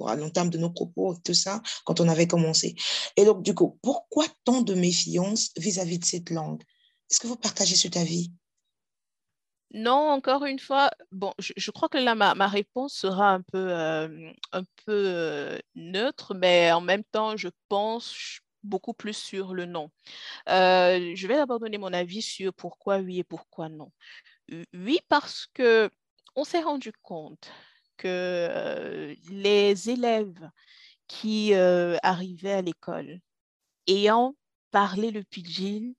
à 0.07 0.15
l'entame 0.15 0.51
de 0.51 0.59
nos 0.59 0.71
propos, 0.71 1.17
tout 1.25 1.35
ça, 1.35 1.61
quand 1.85 2.01
on 2.01 2.09
avait 2.09 2.29
commencé. 2.29 2.77
Et 3.17 3.25
donc, 3.25 3.43
du 3.43 3.53
coup, 3.53 3.81
pourquoi 3.83 4.27
tant 4.45 4.63
de 4.63 4.75
méfiance 4.75 5.51
vis-à-vis 5.57 5.97
-vis 5.97 6.01
de 6.01 6.05
cette 6.05 6.31
langue? 6.31 6.63
Est-ce 7.11 7.19
que 7.19 7.27
vous 7.27 7.37
partagez 7.37 7.75
cet 7.75 7.97
avis? 7.97 8.31
Non, 9.75 10.11
encore 10.11 10.45
une 10.47 10.59
fois, 10.59 10.91
bon, 11.13 11.33
je, 11.39 11.71
crois 11.71 11.89
que 11.91 11.99
là, 11.99 12.15
ma, 12.15 12.49
réponse 12.49 12.95
sera 12.95 13.33
un 13.33 13.43
peu, 13.43 13.59
euh, 13.71 14.33
euh, 14.89 15.59
neutre, 15.75 16.35
mais 16.35 16.73
en 16.73 16.81
même 16.81 17.05
temps, 17.05 17.37
je 17.37 17.49
pense 17.69 18.41
beaucoup 18.63 18.95
plus 18.95 19.15
sur 19.15 19.55
le 19.55 19.67
non. 19.67 19.91
Euh, 20.49 21.13
je 21.15 21.27
vais 21.29 21.37
d'abord 21.37 21.61
donner 21.61 21.79
mon 21.79 21.93
avis 21.93 22.23
sur 22.23 22.55
pourquoi 22.55 22.99
oui 22.99 23.21
et 23.21 23.25
pourquoi 23.25 23.69
non. 23.69 23.93
Oui, 24.75 25.01
parce 25.09 25.47
que 25.55 25.91
on 26.37 26.45
s'est 26.45 26.63
rendu 26.63 26.93
compte 27.03 27.51
que 27.99 29.15
les 29.31 29.91
élèves 29.91 30.51
qui 31.09 31.55
arrivaient 31.55 32.53
à 32.53 32.63
l'école 32.63 33.21
ayant 33.87 34.35
parlé 34.71 35.11
le 35.11 35.25
pidgin, 35.25 35.93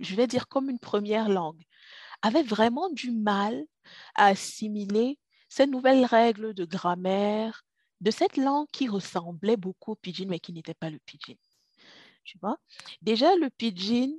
je 0.00 0.14
vais 0.14 0.26
dire 0.26 0.48
comme 0.48 0.70
une 0.70 0.78
première 0.78 1.28
langue, 1.28 1.62
avait 2.22 2.42
vraiment 2.42 2.90
du 2.90 3.12
mal 3.12 3.64
à 4.14 4.26
assimiler 4.26 5.18
ces 5.48 5.66
nouvelles 5.66 6.04
règles 6.04 6.54
de 6.54 6.64
grammaire 6.64 7.64
de 8.00 8.10
cette 8.10 8.36
langue 8.36 8.68
qui 8.72 8.88
ressemblait 8.88 9.56
beaucoup 9.56 9.92
au 9.92 9.96
pidgin, 9.96 10.28
mais 10.28 10.38
qui 10.38 10.52
n'était 10.52 10.74
pas 10.74 10.90
le 10.90 10.98
pidgin. 11.00 11.34
Tu 12.24 12.38
vois? 12.38 12.58
Déjà, 13.02 13.34
le 13.36 13.50
pidgin 13.50 14.12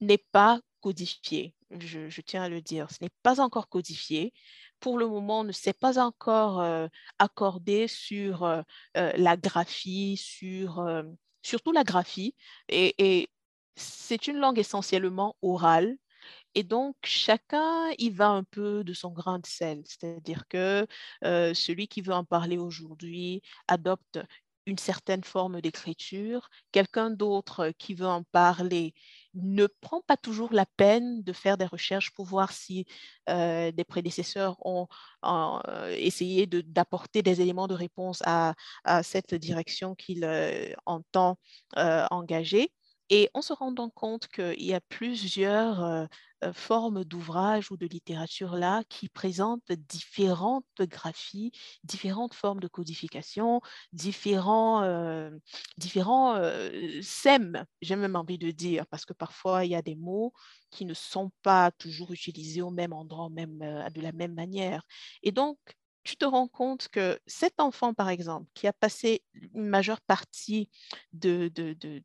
n'est 0.00 0.24
pas 0.32 0.60
codifié, 0.80 1.54
je, 1.78 2.20
tiens 2.20 2.42
à 2.42 2.48
le 2.48 2.60
dire. 2.60 2.90
Ce 2.90 2.98
n'est 3.00 3.10
pas 3.22 3.40
encore 3.40 3.68
codifié. 3.68 4.34
Pour 4.80 4.98
le 4.98 5.06
moment, 5.06 5.40
on 5.40 5.44
ne 5.44 5.52
s'est 5.52 5.72
pas 5.72 5.98
encore 5.98 6.60
euh, 6.60 6.88
accordé 7.18 7.86
sur 7.86 8.42
euh, 8.42 8.62
euh, 8.96 9.12
la 9.16 9.36
graphie, 9.36 10.16
sur, 10.16 10.84
surtout 11.42 11.72
la 11.72 11.84
graphie. 11.84 12.34
et 12.68 13.30
c'est 13.76 14.26
une 14.26 14.36
langue 14.36 14.58
essentiellement 14.58 15.36
orale 15.40 15.96
et 16.54 16.62
donc, 16.64 16.96
chacun 17.04 17.90
y 17.98 18.10
va 18.10 18.28
un 18.28 18.44
peu 18.44 18.84
de 18.84 18.92
son 18.92 19.10
grain 19.10 19.38
de 19.38 19.46
sel. 19.46 19.82
C'est-à-dire 19.86 20.46
que 20.48 20.86
celui 21.22 21.88
qui 21.88 22.00
veut 22.02 22.14
en 22.14 22.24
parler 22.24 22.58
aujourd'hui 22.58 23.42
adopte 23.68 24.18
une 24.66 24.78
certaine 24.78 25.24
forme 25.24 25.60
d'écriture. 25.60 26.48
Quelqu'un 26.70 27.10
d'autre 27.10 27.72
qui 27.78 27.94
veut 27.94 28.06
en 28.06 28.22
parler 28.22 28.94
ne 29.34 29.66
prend 29.80 30.02
pas 30.02 30.16
toujours 30.16 30.52
la 30.52 30.66
peine 30.76 31.22
de 31.24 31.32
faire 31.32 31.56
des 31.58 31.66
recherches 31.66 32.12
pour 32.12 32.26
voir 32.26 32.52
si 32.52 32.86
des 33.26 33.84
prédécesseurs 33.88 34.56
ont 34.64 34.86
essayé 35.96 36.46
d'apporter 36.46 37.22
des 37.22 37.40
éléments 37.40 37.66
de 37.68 37.74
réponse 37.74 38.22
à, 38.24 38.54
à 38.84 39.02
cette 39.02 39.34
direction 39.34 39.94
qu'il 39.94 40.24
entend 40.86 41.38
engager. 41.76 42.72
Et 43.14 43.28
on 43.34 43.42
se 43.42 43.52
rend 43.52 43.72
donc 43.72 43.92
compte 43.92 44.26
qu'il 44.28 44.62
y 44.64 44.72
a 44.72 44.80
plusieurs 44.80 46.08
formes 46.54 47.04
d'ouvrages 47.04 47.70
ou 47.70 47.76
de 47.76 47.84
littérature 47.86 48.56
là 48.56 48.82
qui 48.88 49.10
présentent 49.10 49.70
différentes 49.70 50.64
graphies, 50.80 51.52
différentes 51.84 52.32
formes 52.32 52.60
de 52.60 52.68
codification, 52.68 53.60
différents, 53.92 55.30
différents 55.76 56.40
sèmes, 57.02 57.66
j'ai 57.82 57.96
même 57.96 58.16
envie 58.16 58.38
de 58.38 58.50
dire, 58.50 58.86
parce 58.86 59.04
que 59.04 59.12
parfois 59.12 59.66
il 59.66 59.72
y 59.72 59.76
a 59.76 59.82
des 59.82 59.94
mots 59.94 60.32
qui 60.70 60.86
ne 60.86 60.94
sont 60.94 61.30
pas 61.42 61.70
toujours 61.72 62.12
utilisés 62.12 62.62
au 62.62 62.70
même 62.70 62.94
endroit, 62.94 63.28
même, 63.28 63.58
de 63.94 64.00
la 64.00 64.12
même 64.12 64.32
manière. 64.32 64.84
Et 65.22 65.32
donc, 65.32 65.58
tu 66.04 66.16
te 66.16 66.24
rends 66.24 66.48
compte 66.48 66.88
que 66.88 67.18
cet 67.26 67.60
enfant, 67.60 67.94
par 67.94 68.08
exemple, 68.08 68.48
qui 68.54 68.66
a 68.66 68.72
passé 68.72 69.22
une 69.54 69.66
majeure 69.66 70.00
partie 70.00 70.68
de, 71.12 71.48
de, 71.54 71.74
de, 71.74 72.02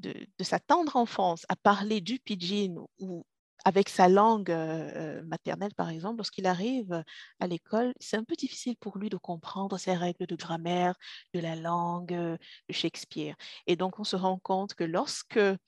de 0.00 0.44
sa 0.44 0.58
tendre 0.58 0.96
enfance 0.96 1.44
à 1.48 1.56
parler 1.56 2.00
du 2.00 2.18
pidgin 2.18 2.76
ou 2.98 3.24
avec 3.64 3.88
sa 3.88 4.08
langue 4.08 4.50
euh, 4.50 5.22
maternelle, 5.24 5.74
par 5.74 5.90
exemple, 5.90 6.16
lorsqu'il 6.16 6.46
arrive 6.46 7.04
à 7.40 7.46
l'école, 7.46 7.92
c'est 8.00 8.16
un 8.16 8.24
peu 8.24 8.34
difficile 8.34 8.76
pour 8.78 8.98
lui 8.98 9.10
de 9.10 9.16
comprendre 9.16 9.78
ces 9.78 9.94
règles 9.94 10.26
de 10.26 10.36
grammaire, 10.36 10.94
de 11.34 11.40
la 11.40 11.56
langue, 11.56 12.12
de 12.12 12.38
Shakespeare. 12.70 13.34
Et 13.66 13.76
donc, 13.76 13.98
on 13.98 14.04
se 14.04 14.16
rend 14.16 14.38
compte 14.38 14.74
que 14.74 14.84
lorsque 14.84 15.36
euh, 15.36 15.58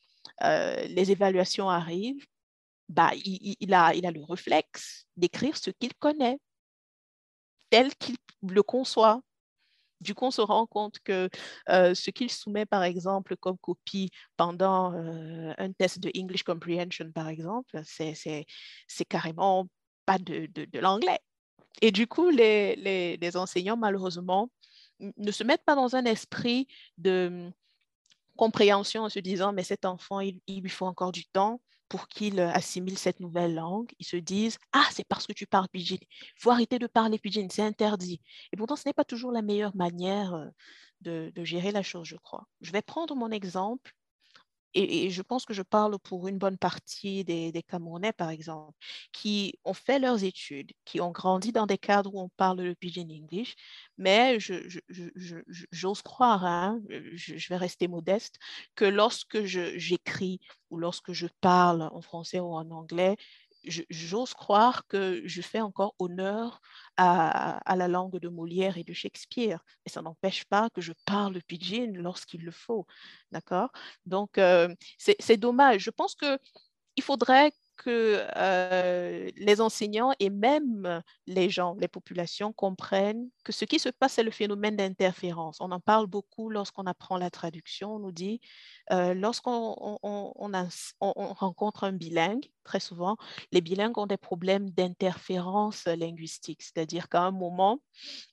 les 0.41 1.11
évaluations 1.11 1.69
arrivent, 1.69 2.25
bah, 2.89 3.11
il, 3.15 3.57
il, 3.61 3.75
a, 3.75 3.95
il 3.95 4.07
a 4.07 4.11
le 4.11 4.25
réflexe 4.25 5.07
d'écrire 5.17 5.57
ce 5.57 5.71
qu'il 5.71 5.95
connaît 5.95 6.39
tel 7.73 7.95
qu'il 7.97 8.17
le 8.43 8.63
conçoit. 8.63 9.23
Du 10.03 10.15
coup, 10.15 10.27
on 10.27 10.31
se 10.31 10.43
rend 10.43 10.67
compte 10.67 10.99
que 11.01 11.31
euh, 11.71 11.95
ce 11.95 12.11
qu'il 12.11 12.31
soumet, 12.31 12.67
par 12.67 12.83
exemple, 12.83 13.35
comme 13.37 13.57
copie 13.57 14.11
pendant 14.37 14.93
euh, 14.93 15.55
un 15.57 15.73
test 15.73 15.99
de 16.01 16.11
English 16.15 16.43
Comprehension, 16.43 17.11
par 17.13 17.29
exemple, 17.29 17.81
c'est 17.85 18.45
carrément 19.09 19.69
pas 20.05 20.19
de, 20.19 20.49
l'anglais. 20.81 21.19
Et 21.81 21.93
du 21.93 22.07
coup, 22.07 22.29
les, 22.29 23.31
enseignants, 23.37 23.79
malheureusement, 23.79 24.51
ne 25.01 25.31
se 25.31 25.43
mettent 25.43 25.65
pas 25.65 25.75
dans 25.75 25.97
un 25.97 26.05
esprit 26.05 26.69
de 26.99 27.29
hum, 27.47 27.53
compréhension 28.37 29.05
en 29.05 29.09
se 29.09 29.19
disant, 29.19 29.53
mais 29.55 29.65
cet 29.65 29.87
enfant, 29.87 30.21
il, 30.21 30.41
lui 30.49 30.69
faut 30.69 30.87
encore 30.87 31.13
du 31.13 31.25
temps 31.25 31.63
pour 31.93 32.09
qu'il 32.09 32.41
assimile 32.41 32.97
cette 32.97 33.21
nouvelle 33.21 33.55
langue. 33.55 33.93
Ils 33.99 34.07
se 34.07 34.17
disent, 34.17 34.57
ah, 34.73 34.87
c'est 34.93 35.05
parce 35.07 35.27
que 35.27 35.35
tu 35.35 35.47
parles 35.47 35.69
pidgin. 35.69 35.99
Il 36.01 36.41
faut 36.41 36.51
arrêter 36.51 36.79
de 36.79 36.87
parler 36.87 37.19
pidgin, 37.19 37.49
c'est 37.51 37.61
interdit. 37.61 38.19
Et 38.51 38.57
pourtant, 38.57 38.77
ce 38.77 38.89
n'est 38.89 38.95
pas 38.95 39.05
toujours 39.05 39.31
la 39.31 39.43
meilleure 39.43 39.77
manière 39.77 40.33
euh, 40.33 40.47
de, 41.03 41.31
de 41.35 41.45
gérer 41.45 41.71
la 41.71 41.83
chose, 41.83 42.09
je 42.09 42.17
crois. 42.17 42.47
Je 42.63 42.73
vais 42.73 42.81
prendre 42.81 43.15
mon 43.15 43.31
exemple 43.31 43.93
et, 44.75 45.11
je 45.11 45.23
pense 45.23 45.45
que 45.45 45.55
je 45.55 45.63
parle 45.63 45.99
pour 45.99 46.29
une 46.29 46.39
bonne 46.39 46.59
partie 46.59 47.25
des, 47.25 47.63
Camerounais, 47.69 48.13
par 48.13 48.31
exemple, 48.31 48.77
qui 49.13 49.59
ont 49.65 49.75
fait 49.75 49.99
leurs 49.99 50.25
études, 50.25 50.73
qui 50.85 51.01
ont 51.01 51.11
grandi 51.11 51.53
dans 51.53 51.67
des 51.67 51.79
cadres 51.79 52.15
où 52.15 52.21
on 52.21 52.29
parle 52.31 52.61
le 52.63 52.75
pidgin 52.75 53.09
English, 53.11 53.55
mais 53.99 54.39
j'ose 55.71 56.03
croire, 56.03 56.45
hein, 56.45 56.81
je, 57.15 57.49
vais 57.49 57.57
rester 57.57 57.89
modeste, 57.89 58.39
que 58.75 58.85
lorsque 58.85 59.45
j'écris 59.45 60.41
ou 60.71 60.79
lorsque 60.79 61.13
je 61.13 61.27
parle 61.41 61.83
en 61.93 62.01
français 62.01 62.41
ou 62.41 62.55
en 62.55 62.71
anglais, 62.71 63.17
j'ose 63.65 64.35
croire 64.35 64.87
que 64.87 65.23
je 65.25 65.43
fais 65.43 65.61
encore 65.61 65.95
honneur 65.99 66.61
à, 66.97 67.61
la 67.77 67.89
langue 67.89 68.19
de 68.19 68.29
Molière 68.29 68.79
et 68.79 68.85
de 68.85 68.93
Shakespeare. 68.93 69.65
Et 69.87 69.91
ça 69.91 70.03
n'empêche 70.03 70.45
pas 70.45 70.69
que 70.71 70.81
je 70.81 70.93
parle 71.05 71.41
pidgin 71.43 71.93
lorsqu'il 71.97 72.45
le 72.45 72.51
faut. 72.51 72.87
D'accord? 73.31 73.71
Donc, 74.07 74.39
euh, 74.39 74.69
c'est 74.99 75.37
dommage. 75.37 75.83
Je 75.83 75.91
pense 75.91 76.15
qu'il 76.15 77.03
faudrait 77.03 77.53
que 77.85 78.25
euh, 78.37 79.31
les 79.37 79.61
enseignants 79.61 80.13
et 80.21 80.31
même 80.31 81.03
les 81.27 81.51
gens, 81.51 81.75
les 81.81 81.89
populations 81.89 82.53
comprennent 82.53 83.29
que 83.45 83.53
ce 83.53 83.65
qui 83.65 83.79
se 83.79 83.89
passe, 83.89 84.15
c'est 84.15 84.23
le 84.23 84.31
phénomène 84.31 84.77
d'interférence. 84.77 85.61
On 85.61 85.71
en 85.71 85.81
parle 85.81 86.07
beaucoup 86.07 86.49
lorsqu'on 86.49 86.87
apprend 86.87 87.17
la 87.17 87.31
traduction. 87.31 87.97
On 87.97 87.99
nous 87.99 88.13
dit, 88.13 88.41
euh, 88.93 89.15
lorsqu'on 89.15 89.99
on, 90.03 90.93
rencontre 91.01 91.85
un 91.85 91.93
bilingue, 91.93 92.51
très 92.65 92.81
souvent, 92.81 93.17
les 93.51 93.61
bilingues 93.61 93.99
ont 93.99 94.07
des 94.07 94.17
problèmes 94.17 94.71
d'interférence 94.71 95.87
linguistique, 95.87 96.63
c'est-à-dire 96.63 97.09
qu'à 97.09 97.23
un 97.23 97.33
moment, 97.33 97.83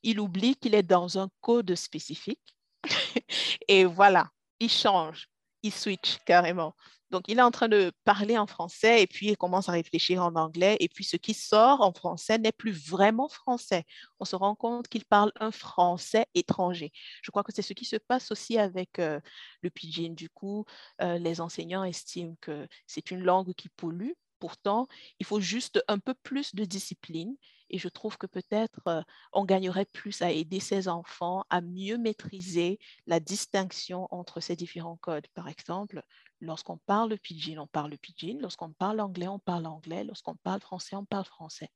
il 0.03 0.19
oublie 0.19 0.55
qu'il 0.55 0.75
est 0.75 0.83
dans 0.83 1.17
un 1.17 1.29
code 1.41 1.73
spécifique. 1.75 2.55
et 3.67 3.85
voilà, 3.85 4.29
il 4.59 4.69
change, 4.69 5.29
il 5.63 5.73
switch 5.73 6.17
carrément. 6.25 6.75
Donc, 7.11 7.23
il 7.27 7.39
est 7.39 7.41
en 7.41 7.51
train 7.51 7.67
de 7.67 7.91
parler 8.03 8.37
en 8.37 8.45
français 8.47 9.01
et 9.01 9.07
puis 9.07 9.29
il 9.29 9.37
commence 9.37 9.69
à 9.69 9.71
réfléchir 9.71 10.23
en 10.23 10.35
anglais. 10.35 10.77
Et 10.79 10.89
puis, 10.89 11.03
ce 11.03 11.17
qui 11.17 11.33
sort 11.33 11.81
en 11.81 11.91
français 11.93 12.37
n'est 12.37 12.51
plus 12.51 12.71
vraiment 12.71 13.29
français. 13.29 13.83
On 14.19 14.25
se 14.25 14.35
rend 14.35 14.55
compte 14.55 14.87
qu'il 14.87 15.05
parle 15.05 15.31
un 15.39 15.51
français 15.51 16.27
étranger. 16.35 16.91
Je 17.23 17.31
crois 17.31 17.43
que 17.43 17.51
c'est 17.53 17.61
ce 17.61 17.73
qui 17.73 17.85
se 17.85 17.95
passe 17.95 18.31
aussi 18.31 18.57
avec 18.57 18.99
euh, 18.99 19.19
le 19.61 19.69
pidgin. 19.69 20.13
Du 20.13 20.29
coup, 20.29 20.65
euh, 21.01 21.17
les 21.17 21.41
enseignants 21.41 21.83
estiment 21.83 22.35
que 22.41 22.67
c'est 22.87 23.11
une 23.11 23.23
langue 23.23 23.53
qui 23.53 23.69
pollue. 23.69 24.11
Pourtant, 24.39 24.87
il 25.19 25.25
faut 25.25 25.41
juste 25.41 25.83
un 25.87 25.99
peu 25.99 26.13
plus 26.13 26.55
de 26.55 26.63
discipline 26.63 27.35
et 27.69 27.77
je 27.77 27.87
trouve 27.87 28.17
que 28.17 28.27
peut-être 28.27 28.81
euh, 28.87 29.01
on 29.33 29.45
gagnerait 29.45 29.85
plus 29.85 30.21
à 30.21 30.31
aider 30.31 30.59
ces 30.59 30.87
enfants 30.87 31.43
à 31.49 31.61
mieux 31.61 31.97
maîtriser 31.97 32.79
la 33.05 33.19
distinction 33.19 34.07
entre 34.11 34.39
ces 34.39 34.55
différents 34.55 34.97
codes. 34.97 35.27
Par 35.33 35.47
exemple, 35.47 36.01
Lorsqu'on 36.41 36.77
parle 36.77 37.17
pidgin, 37.17 37.59
on 37.59 37.67
parle 37.67 37.97
pidgin. 37.97 38.39
Lorsqu'on 38.41 38.73
parle 38.73 38.99
anglais, 38.99 39.27
on 39.27 39.39
parle 39.39 39.65
anglais. 39.67 40.03
Lorsqu'on 40.03 40.35
parle 40.35 40.59
français, 40.59 40.95
on 40.95 41.05
parle 41.05 41.25
français. 41.25 41.69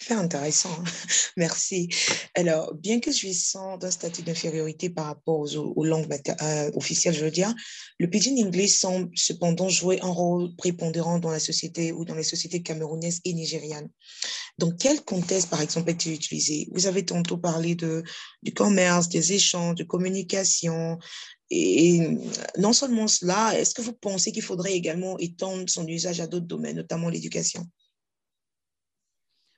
C'est 0.00 0.14
intéressant. 0.14 0.76
Merci. 1.36 1.88
Alors, 2.34 2.72
bien 2.74 3.00
que 3.00 3.10
jouissant 3.10 3.76
d'un 3.78 3.90
statut 3.90 4.22
d'infériorité 4.22 4.90
par 4.90 5.06
rapport 5.06 5.40
aux, 5.40 5.84
langues 5.84 6.08
euh, 6.40 6.70
officielles, 6.74 7.14
je 7.14 7.24
veux 7.24 7.30
dire, 7.30 7.52
le 7.98 8.08
pidgin 8.08 8.36
anglais 8.46 8.68
semble 8.68 9.10
cependant 9.14 9.68
jouer 9.68 10.00
un 10.00 10.10
rôle 10.10 10.54
prépondérant 10.56 11.18
dans 11.18 11.30
la 11.30 11.40
société 11.40 11.92
ou 11.92 12.04
dans 12.04 12.14
les 12.14 12.22
sociétés 12.22 12.62
camerounaises 12.62 13.20
et 13.24 13.32
nigérianes. 13.32 13.88
Dans 14.58 14.70
quel 14.70 15.02
contexte, 15.02 15.50
par 15.50 15.60
exemple, 15.60 15.90
est-il 15.90 16.14
utilisé? 16.14 16.68
Vous 16.72 16.86
avez 16.86 17.04
tantôt 17.04 17.36
parlé 17.36 17.74
de, 17.74 18.04
du 18.42 18.54
commerce, 18.54 19.08
des 19.08 19.32
échanges, 19.32 19.76
de 19.76 19.84
communication. 19.84 20.98
Et 21.50 22.08
non 22.56 22.72
seulement 22.72 23.08
cela, 23.08 23.58
est-ce 23.58 23.74
que 23.74 23.82
vous 23.82 23.94
pensez 23.94 24.32
qu'il 24.32 24.42
faudrait 24.42 24.74
également 24.74 25.18
étendre 25.18 25.64
son 25.68 25.86
usage 25.86 26.20
à 26.20 26.26
d'autres 26.26 26.46
domaines, 26.46 26.76
notamment 26.76 27.08
l'éducation? 27.08 27.66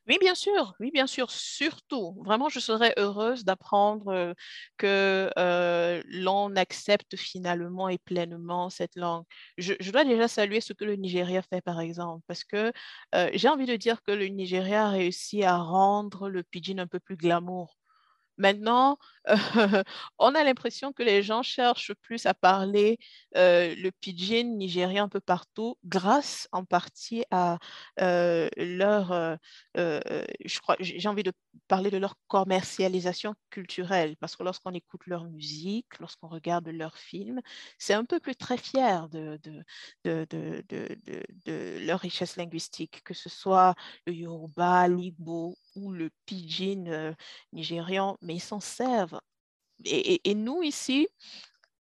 Oui, 0.09 0.17
bien 0.21 0.35
sûr, 0.35 0.75
oui, 0.81 0.91
bien 0.91 1.07
sûr, 1.07 1.31
surtout. 1.31 2.21
Vraiment, 2.25 2.49
je 2.49 2.59
serais 2.59 2.93
heureuse 2.97 3.45
d'apprendre 3.45 4.09
euh, 4.09 4.35
que 4.77 5.31
euh, 5.39 6.03
l'on 6.07 6.57
accepte 6.57 7.17
finalement 7.17 7.89
et 7.89 7.99
pleinement 7.99 8.71
cette 8.71 8.97
langue. 8.97 9.25
Je, 9.59 9.75
dois 9.93 10.05
déjà 10.05 10.27
saluer 10.27 10.61
ce 10.61 10.73
que 10.73 10.85
le 10.85 10.97
Nigeria 10.97 11.43
fait, 11.43 11.61
par 11.61 11.81
exemple, 11.81 12.25
parce 12.27 12.45
que 12.45 12.73
euh, 13.15 13.31
j'ai 13.35 13.49
envie 13.49 13.67
de 13.67 13.77
dire 13.77 14.03
que 14.03 14.11
le 14.13 14.27
Nigeria 14.27 14.87
a 14.87 14.91
réussi 14.91 15.45
à 15.45 15.57
rendre 15.59 16.29
le 16.29 16.43
pidgin 16.43 16.81
un 16.81 16.87
peu 16.89 16.99
plus 16.99 17.17
glamour. 17.17 17.77
Maintenant, 18.39 18.99
on 20.19 20.35
a 20.35 20.45
l'impression 20.45 20.93
que 20.93 21.03
les 21.03 21.23
gens 21.23 21.43
cherchent 21.43 21.95
plus 21.95 22.27
à 22.27 22.35
parler 22.35 22.99
euh, 23.37 23.75
le 23.77 23.90
pidgin 23.90 24.57
nigérien 24.57 25.05
un 25.05 25.09
peu 25.09 25.21
partout, 25.21 25.77
grâce 25.85 26.49
en 26.53 26.64
partie 26.64 27.25
à 27.31 27.59
euh, 28.01 28.49
leur, 28.57 29.12
euh, 29.77 30.23
j'ai 30.81 31.09
envie 31.09 31.23
de 31.23 31.33
parler 31.69 31.90
de 31.90 31.99
leur 31.99 32.16
commercialisation 32.29 33.35
culturelle, 33.51 34.16
parce 34.19 34.37
que 34.37 34.43
lorsqu'on 34.43 34.73
écoute 34.73 35.07
leur 35.07 35.25
musique, 35.25 35.99
lorsqu'on 36.01 36.29
regarde 36.29 36.69
leurs 36.69 36.97
films, 36.97 37.40
c'est 37.79 37.95
un 37.95 38.05
peu 38.05 38.21
plus 38.21 38.37
très 38.37 38.57
fier 38.59 39.09
de, 39.09 39.38
leur 41.79 42.01
richesse 42.01 42.37
linguistique, 42.37 43.03
que 43.05 43.14
ce 43.14 43.29
soit 43.29 43.75
le 44.07 44.14
Yoruba, 44.14 44.88
l'Igbo 44.88 45.57
ou 45.77 45.93
le 45.93 46.11
pidgin 46.27 47.14
nigérian, 47.53 48.16
mais 48.23 48.35
ils 48.37 48.40
s'en 48.40 48.61
servent. 48.61 49.20
Et, 49.85 50.35
nous, 50.35 50.62
ici, 50.62 51.09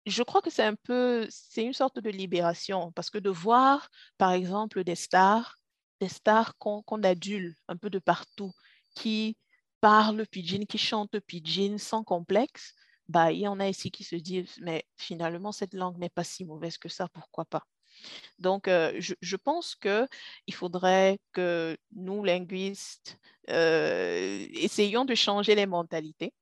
je 0.05 0.23
crois 0.23 0.41
que 0.41 0.49
c'est 0.49 0.63
un 0.63 0.75
peu, 0.75 1.27
c'est 1.29 1.63
une 1.63 1.73
sorte 1.73 1.99
de 1.99 2.09
libération, 2.09 2.91
parce 2.93 3.09
que 3.09 3.17
de 3.17 3.29
voir, 3.29 3.89
par 4.17 4.31
exemple, 4.31 4.83
des 4.83 4.95
stars, 4.95 5.57
des 5.99 6.09
stars 6.09 6.57
qu'on 6.57 7.03
adule 7.03 7.55
un 7.67 7.77
peu 7.77 7.89
de 7.89 7.99
partout, 7.99 8.53
qui 8.95 9.37
parlent 9.81 10.25
pidgin, 10.27 10.65
qui 10.65 10.77
chantent 10.77 11.19
pidgin 11.21 11.77
sans 11.77 12.03
complexe, 12.03 12.75
bah, 13.07 13.31
il 13.31 13.39
y 13.39 13.47
en 13.47 13.59
a 13.59 13.67
ici 13.67 13.91
qui 13.91 14.03
se 14.03 14.15
disent, 14.15 14.57
mais 14.61 14.85
finalement, 14.97 15.51
cette 15.51 15.73
langue 15.73 15.97
n'est 15.97 16.09
pas 16.09 16.23
si 16.23 16.45
mauvaise 16.45 16.77
que 16.77 16.89
ça, 16.89 17.07
pourquoi 17.09 17.45
pas? 17.45 17.65
Donc, 18.39 18.67
euh, 18.67 18.93
je, 18.99 19.13
je, 19.21 19.35
pense 19.35 19.75
qu'il 19.75 20.53
faudrait 20.53 21.19
que 21.33 21.77
nous, 21.91 22.23
linguistes, 22.23 23.19
euh, 23.49 24.47
essayons 24.53 25.05
de 25.05 25.15
changer 25.15 25.55
les 25.55 25.65
mentalités 25.65 26.33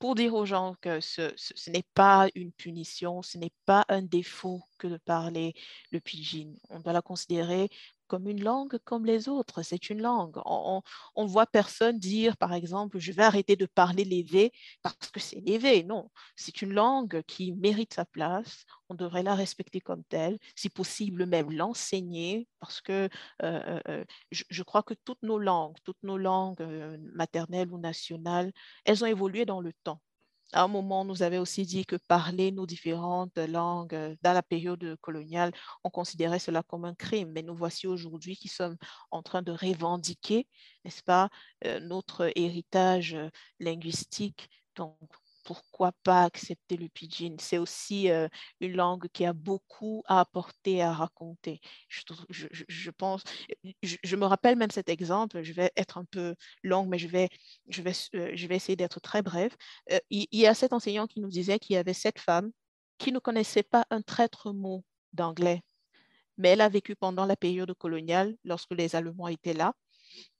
pour 0.00 0.14
dire 0.14 0.34
aux 0.34 0.46
gens 0.46 0.74
que 0.80 1.00
ce, 1.00 1.30
n'est 1.70 1.84
pas 1.94 2.28
une 2.34 2.52
punition, 2.52 3.22
ce 3.22 3.38
n'est 3.38 3.52
pas 3.66 3.84
un 3.88 4.02
défaut 4.02 4.62
que 4.78 4.88
de 4.88 4.96
parler 4.96 5.54
le 5.92 6.00
pidgin. 6.00 6.54
On 6.70 6.80
doit 6.80 6.94
la 6.94 7.02
considérer 7.02 7.68
comme 8.10 8.26
une 8.28 8.42
langue 8.42 8.76
comme 8.84 9.06
les 9.06 9.28
autres. 9.28 9.62
C'est 9.62 9.88
une 9.88 10.02
langue. 10.02 10.36
On 10.44 10.82
ne 11.16 11.28
voit 11.28 11.46
personne 11.46 11.96
dire, 11.98 12.36
par 12.36 12.52
exemple, 12.54 12.98
je 12.98 13.12
vais 13.12 13.22
arrêter 13.22 13.54
de 13.54 13.66
parler 13.66 14.04
l'évé 14.04 14.52
parce 14.82 14.96
que 15.12 15.20
c'est 15.20 15.40
l'évé. 15.40 15.84
Non, 15.84 16.10
c'est 16.34 16.60
une 16.60 16.72
langue 16.72 17.22
qui 17.28 17.52
mérite 17.52 17.94
sa 17.94 18.04
place. 18.04 18.64
On 18.88 18.94
devrait 18.96 19.22
la 19.22 19.36
respecter 19.36 19.80
comme 19.80 20.02
telle, 20.04 20.38
si 20.56 20.68
possible 20.70 21.24
même 21.24 21.52
l'enseigner, 21.52 22.48
parce 22.58 22.80
que 22.80 22.92
euh, 23.02 23.08
euh, 23.42 23.80
euh, 23.88 24.04
je, 24.32 24.42
je, 24.50 24.62
crois 24.64 24.82
que 24.82 24.94
toutes 25.04 25.22
nos 25.22 25.38
langues, 25.38 25.76
toutes 25.84 26.02
nos 26.02 26.18
langues 26.18 26.66
maternelles 27.14 27.70
ou 27.72 27.78
nationales, 27.78 28.52
elles 28.84 29.04
ont 29.04 29.06
évolué 29.06 29.44
dans 29.46 29.60
le 29.60 29.72
temps 29.84 30.00
à 30.52 30.62
un 30.62 30.68
moment, 30.68 31.02
on 31.02 31.04
nous 31.04 31.22
avait 31.22 31.38
aussi 31.38 31.64
dit 31.64 31.86
que 31.86 31.96
parler 31.96 32.50
nos 32.52 32.66
différentes 32.66 33.38
langues 33.38 33.94
euh, 33.94 34.16
dans 34.22 34.32
la 34.32 34.42
période 34.42 34.96
coloniale, 35.00 35.52
on 35.84 35.90
considérait 35.90 36.38
cela 36.38 36.62
comme 36.62 36.84
un 36.84 36.94
crime. 36.94 37.30
Mais 37.32 37.42
nous 37.42 37.54
voici 37.54 37.86
aujourd'hui 37.86 38.36
qui 38.36 38.48
sommes 38.48 38.76
en 39.10 39.22
train 39.22 39.42
de 39.42 39.52
revendiquer, 39.52 40.46
n'est-ce 40.84 41.02
pas, 41.02 41.30
euh, 41.66 41.80
notre 41.80 42.32
héritage 42.36 43.14
euh, 43.14 43.28
linguistique. 43.60 44.48
Pourquoi 45.44 45.92
pas 46.02 46.24
accepter 46.24 46.76
le 46.76 46.88
pidgin? 46.88 47.36
C'est 47.38 47.58
aussi 47.58 48.10
euh, 48.10 48.28
une 48.60 48.72
langue 48.76 49.08
qui 49.12 49.24
a 49.24 49.32
beaucoup 49.32 50.02
à 50.06 50.20
apporter, 50.20 50.82
à 50.82 50.92
raconter. 50.92 51.60
Je, 51.88 52.90
pense, 52.90 53.22
je, 53.82 54.16
me 54.16 54.26
rappelle 54.26 54.56
même 54.56 54.70
cet 54.70 54.88
exemple, 54.88 55.42
je 55.42 55.52
vais 55.52 55.72
être 55.76 55.98
un 55.98 56.04
peu 56.04 56.34
longue, 56.62 56.88
mais 56.88 56.98
je 56.98 57.08
vais, 57.08 57.28
je 57.68 57.82
vais, 57.82 57.92
euh, 58.14 58.32
je 58.34 58.46
vais 58.46 58.56
essayer 58.56 58.76
d'être 58.76 59.00
très 59.00 59.22
brève. 59.22 59.54
Euh, 59.92 59.98
il, 60.10 60.26
y 60.32 60.46
a 60.46 60.54
cet 60.54 60.72
enseignant 60.72 61.06
qui 61.06 61.20
nous 61.20 61.30
disait 61.30 61.58
qu'il 61.58 61.74
y 61.74 61.76
avait 61.78 61.94
cette 61.94 62.18
femme 62.18 62.50
qui 62.98 63.12
ne 63.12 63.18
connaissait 63.18 63.62
pas 63.62 63.86
un 63.90 64.02
traître 64.02 64.52
mot 64.52 64.84
d'anglais 65.12 65.62
mais 66.38 66.50
elle 66.50 66.62
a 66.62 66.68
vécu 66.70 66.96
pendant 66.96 67.26
la 67.26 67.36
période 67.36 67.72
coloniale, 67.74 68.34
lorsque 68.44 68.72
les 68.72 68.96
Allemands 68.96 69.28
étaient 69.28 69.52
là. 69.52 69.74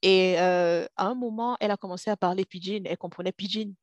Et 0.03 0.39
à 0.39 0.89
un 0.97 1.15
moment, 1.15 1.57
elle 1.61 1.71
a 1.71 1.77
commencé 1.77 2.11
à 2.11 2.17
parler 2.17 2.45
pidgin, 2.47 2.85
elle 2.87 2.99
comprenait 2.99 3.33
pidgin. 3.33 3.75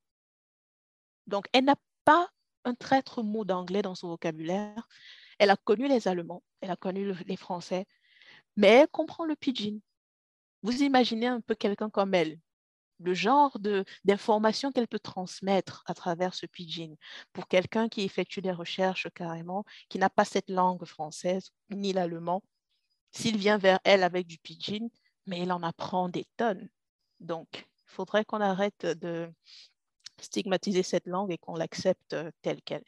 Donc, 1.28 1.46
elle 1.54 1.66
n'a 1.66 1.76
pas 2.06 2.30
un 2.66 2.74
traître 2.76 3.24
mot 3.24 3.46
d'anglais 3.46 3.82
dans 3.82 3.96
son 3.96 4.10
vocabulaire. 4.10 4.88
Elle 5.40 5.50
a 5.50 5.58
connu 5.58 5.88
les 5.88 6.08
Allemands, 6.08 6.44
elle 6.62 6.72
a 6.72 6.76
connu 6.76 7.14
les 7.26 7.38
Français, 7.38 7.86
mais 8.56 8.68
elle 8.70 8.88
comprend 8.88 9.26
le 9.26 9.36
pidgin. 9.36 9.80
Vous 10.64 10.82
imaginez 10.82 11.28
un 11.28 11.42
peu 11.42 11.56
quelqu'un 11.56 11.90
comme 11.90 12.14
elle, 12.14 12.40
le 13.00 13.14
genre 13.14 13.58
d'informations 14.06 14.72
qu'elle 14.72 14.88
peut 14.88 15.00
transmettre 15.00 15.84
à 15.86 15.94
travers 15.94 16.34
ce 16.34 16.46
pidgin 16.46 16.96
pour 17.34 17.48
quelqu'un 17.48 17.90
qui 17.90 18.02
effectue 18.02 18.42
des 18.42 18.52
recherches 18.52 19.08
carrément, 19.14 19.64
qui 19.90 20.00
n'a 20.00 20.10
pas 20.10 20.26
cette 20.26 20.50
langue 20.50 20.86
française 20.86 21.52
ni 21.70 21.94
l'allemand. 21.94 22.44
S'il 23.12 23.38
vient 23.38 23.58
vers 23.58 23.80
elle 23.84 24.04
avec 24.04 24.28
du 24.28 24.38
pidgin, 24.40 24.90
mais 25.26 25.42
il 25.42 25.52
en 25.52 25.64
apprend 25.64 26.10
des 26.10 26.26
tonnes. 26.38 26.70
Donc, 27.20 27.48
il 27.54 27.92
faudrait 27.92 28.26
qu'on 28.26 28.42
arrête 28.42 28.86
de 28.86 29.32
stigmatiser 30.22 30.84
cette 30.84 31.08
langue 31.08 31.32
et 31.32 31.38
qu'on 31.38 31.56
l'accepte 31.56 32.16
telle 32.42 32.62
qu'elle. 32.62 32.84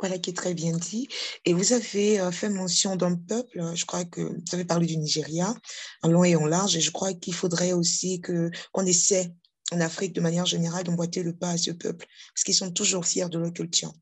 Voilà 0.00 0.18
qui 0.18 0.30
est 0.30 0.34
très 0.34 0.54
bien 0.54 0.76
dit. 0.76 1.08
Et 1.44 1.52
vous 1.52 1.74
avez 1.74 2.20
euh, 2.20 2.30
fait 2.30 2.48
mention 2.48 2.96
d'un 2.96 3.14
peuple, 3.16 3.74
je 3.74 3.84
crois 3.84 4.04
que 4.06 4.22
vous 4.22 4.54
avez 4.54 4.64
parlé 4.64 4.86
du 4.86 4.96
Nigeria, 4.96 5.54
en 6.02 6.08
long 6.08 6.24
et 6.24 6.36
en 6.36 6.46
large, 6.46 6.74
et 6.74 6.80
je 6.80 6.90
crois 6.90 7.12
qu'il 7.12 7.34
faudrait 7.34 7.74
aussi 7.74 8.22
qu'on 8.22 8.86
essaie 8.86 9.30
en 9.72 9.80
Afrique 9.80 10.14
de 10.14 10.22
manière 10.22 10.46
générale 10.46 10.84
d'emboîter 10.84 11.22
le 11.22 11.36
pas 11.36 11.50
à 11.50 11.58
ce 11.58 11.70
peuple, 11.70 12.06
parce 12.34 12.44
qu'ils 12.44 12.54
sont 12.54 12.72
toujours 12.72 13.04
fiers 13.04 13.28
de 13.28 13.38
leur 13.38 13.52
culture. 13.52 13.92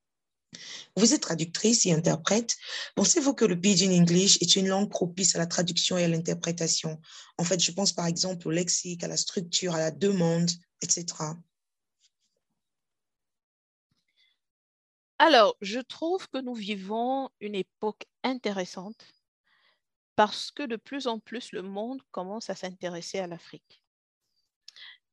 Vous 0.96 1.14
êtes 1.14 1.22
traductrice 1.22 1.87
et 1.87 1.92
interprète. 1.92 2.56
Pensez-vous 2.94 3.34
que 3.34 3.44
le 3.44 3.61
Pidgin 3.61 3.92
English 3.92 4.38
est 4.40 4.56
une 4.56 4.68
langue 4.68 4.90
propice 4.90 5.37
à 5.37 5.38
la 5.38 5.46
traduction 5.46 5.96
et 5.96 6.04
à 6.04 6.08
l'interprétation? 6.08 7.00
En 7.37 7.44
fait, 7.44 7.61
je 7.61 7.72
pense 7.72 7.92
par 7.92 8.06
exemple 8.06 8.48
au 8.48 8.50
lexique, 8.50 9.04
à 9.04 9.08
la 9.08 9.16
structure, 9.16 9.74
à 9.74 9.78
la 9.78 9.90
demande, 9.90 10.50
etc. 10.82 11.06
Alors, 15.20 15.56
je 15.61 15.80
trouve 15.80 16.28
que 16.28 16.38
nous 16.38 16.54
vivons 16.54 17.28
une 17.40 17.54
époque 17.54 18.06
intéressante 18.22 19.04
parce 20.16 20.50
que 20.50 20.64
de 20.64 20.76
plus 20.76 21.06
en 21.06 21.18
plus, 21.18 21.52
le 21.52 21.62
monde 21.62 22.02
commence 22.11 22.50
à 22.50 22.54
s'intéresser 22.54 23.18
à 23.18 23.26
l'Afrique. 23.26 23.82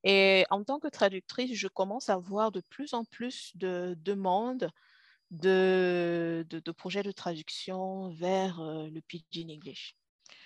Et 0.04 0.46
en 0.52 0.64
tant 0.64 0.80
que 0.80 0.88
traductrice, 0.88 1.54
je 1.54 1.68
commence 1.68 2.10
à 2.10 2.18
voir 2.18 2.52
de 2.52 2.62
plus 2.62 2.94
en 2.94 3.06
plus 3.06 3.52
de 3.56 3.96
demandes 4.00 4.70
de, 5.32 6.46
projets 6.78 7.04
de 7.04 7.12
traduction 7.12 8.10
vers 8.12 8.60
euh, 8.60 8.90
le 8.90 9.02
Pidgin 9.02 9.50
English. 9.50 9.96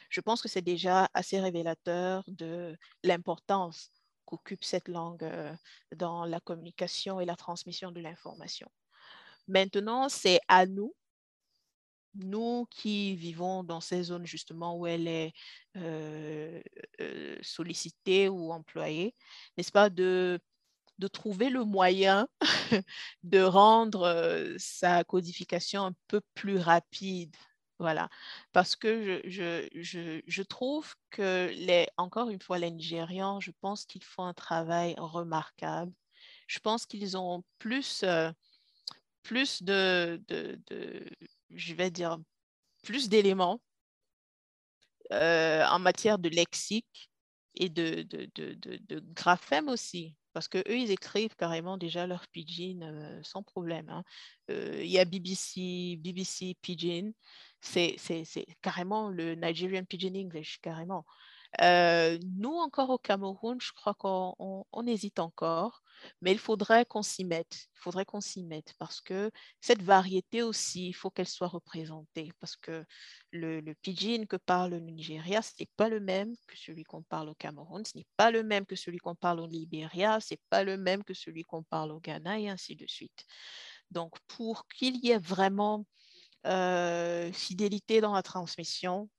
Je 0.10 0.22
pense 0.22 0.42
que 0.42 0.48
c'est 0.48 0.62
déjà 0.62 1.10
assez 1.14 1.40
révélateur 1.40 2.24
de 2.28 2.78
l'importance 3.04 3.92
qu'occupe 4.26 4.64
cette 4.64 4.88
langue 4.88 5.24
euh, 5.24 5.54
dans 5.96 6.26
la 6.26 6.40
communication 6.40 7.20
et 7.20 7.26
la 7.26 7.36
transmission 7.36 7.92
de 7.92 8.00
l'information. 8.00 8.70
Maintenant, 9.48 10.10
c'est 10.10 10.40
à 10.48 10.66
nous, 10.66 10.94
nous 12.16 12.68
qui 12.70 13.16
vivons 13.16 13.64
dans 13.64 13.82
ces 13.82 14.04
zones 14.04 14.26
justement 14.26 14.78
où 14.78 14.88
elle 14.88 15.08
est 15.08 15.34
euh, 15.78 16.62
sollicitée 17.42 18.30
ou 18.30 18.52
employée, 18.52 19.16
n'est-ce 19.58 19.72
pas, 19.72 19.90
de, 19.90 20.40
de 21.00 21.08
trouver 21.08 21.50
le 21.50 21.64
moyen 21.64 22.28
de 23.24 23.42
rendre 23.42 24.04
euh, 24.04 24.56
sa 24.58 25.04
codification 25.04 25.86
un 25.86 25.94
peu 26.08 26.22
plus 26.36 26.58
rapide. 26.60 27.36
Voilà, 27.80 28.10
parce 28.52 28.76
que 28.76 29.22
je, 29.26 29.68
je, 29.74 30.22
je, 30.28 30.44
trouve 30.44 30.94
que, 31.12 31.50
les, 31.54 31.88
encore 31.96 32.30
une 32.30 32.42
fois, 32.42 32.60
les 32.60 32.72
Nigérians, 32.72 33.40
je 33.40 33.52
pense 33.62 33.86
qu'ils 33.86 34.04
font 34.04 34.26
un 34.26 34.34
travail 34.34 34.96
remarquable. 34.98 35.94
Je 36.48 36.60
pense 36.60 36.86
qu'ils 36.86 37.16
ont 37.18 37.44
plus 37.58 38.04
plus 39.24 39.62
de, 39.64 40.22
je 41.52 41.74
vais 41.74 41.92
dire, 41.92 42.18
plus 42.84 43.10
d'éléments 43.10 43.62
euh, 45.12 45.66
en 45.68 45.80
matière 45.80 46.20
de 46.20 46.30
lexique 46.30 47.10
et 47.56 47.70
de, 47.70 48.04
de, 48.04 49.00
graphème 49.14 49.70
aussi. 49.70 50.16
Parce 50.34 50.48
qu'eux, 50.48 50.64
ils 50.68 50.92
écrivent 50.92 51.36
carrément 51.36 51.78
déjà 51.78 52.08
leur 52.08 52.28
pidgin 52.28 52.82
euh, 52.84 53.20
sans 53.24 53.44
problème. 53.44 53.90
Hein. 53.90 54.04
Euh, 54.52 54.82
il 54.84 54.90
y 54.90 55.00
a 55.00 55.06
BBC, 55.06 55.98
BBC 55.98 56.56
Pidgin, 56.62 57.12
c'est 57.62 57.98
carrément 58.62 59.10
le 59.10 59.36
Nigerian 59.36 59.84
Pidgin 59.86 60.16
English, 60.16 60.60
carrément. 60.62 61.06
Euh, 61.62 62.20
nous, 62.38 62.54
encore 62.54 62.90
au 62.92 62.98
Cameroun, 62.98 63.60
je 63.60 63.72
crois 63.74 63.96
qu'on 63.96 64.66
hésite 64.86 65.20
encore, 65.20 65.82
mais 66.22 66.32
il 66.32 66.38
faudrait 66.40 66.86
qu'on 66.86 67.02
s'y 67.02 67.26
mette. 67.26 67.68
Il 67.76 67.80
faudrait 67.80 68.06
qu'on 68.06 68.22
s'y 68.22 68.44
mette 68.44 68.74
parce 68.78 69.02
que 69.02 69.32
cette 69.60 69.82
variété 69.82 70.44
aussi, 70.44 70.90
il 70.90 70.94
faut 70.94 71.10
qu'elle 71.10 71.28
soit 71.28 71.48
représentée 71.48 72.32
parce 72.40 72.56
que 72.56 72.86
le, 73.32 73.62
le 73.62 73.74
pidgin 73.76 74.26
que 74.28 74.36
parle 74.38 74.72
le 74.72 74.80
Nigeria, 74.80 75.42
ce 75.42 75.54
n'est 75.60 75.70
pas 75.76 75.90
le 75.90 76.00
même 76.00 76.34
que 76.48 76.58
celui 76.58 76.84
qu'on 76.84 77.02
parle 77.02 77.30
au 77.30 77.36
Cameroun, 77.36 77.84
ce 77.84 77.98
n'est 77.98 78.08
pas 78.16 78.32
le 78.32 78.44
même 78.44 78.66
que 78.66 78.76
celui 78.76 79.00
qu'on 79.00 79.16
parle 79.16 79.40
au 79.40 79.48
Libéria, 79.48 80.20
ce 80.20 80.36
n'est 80.36 80.42
pas 80.50 80.64
le 80.64 80.78
même 80.78 81.04
que 81.04 81.14
celui 81.16 81.44
qu'on 81.44 81.64
parle 81.64 81.92
au 81.92 82.00
Ghana 82.00 82.40
et 82.40 82.50
ainsi 82.50 82.76
de 82.76 82.86
suite. 82.88 83.26
Donc, 83.92 84.14
pour 84.28 84.68
qu'il 84.68 84.98
y 85.04 85.12
ait 85.12 85.18
vraiment 85.18 85.86
euh, 86.46 87.32
fidélité 87.34 88.02
dans 88.02 88.14
la 88.14 88.24
transmission, 88.24 89.10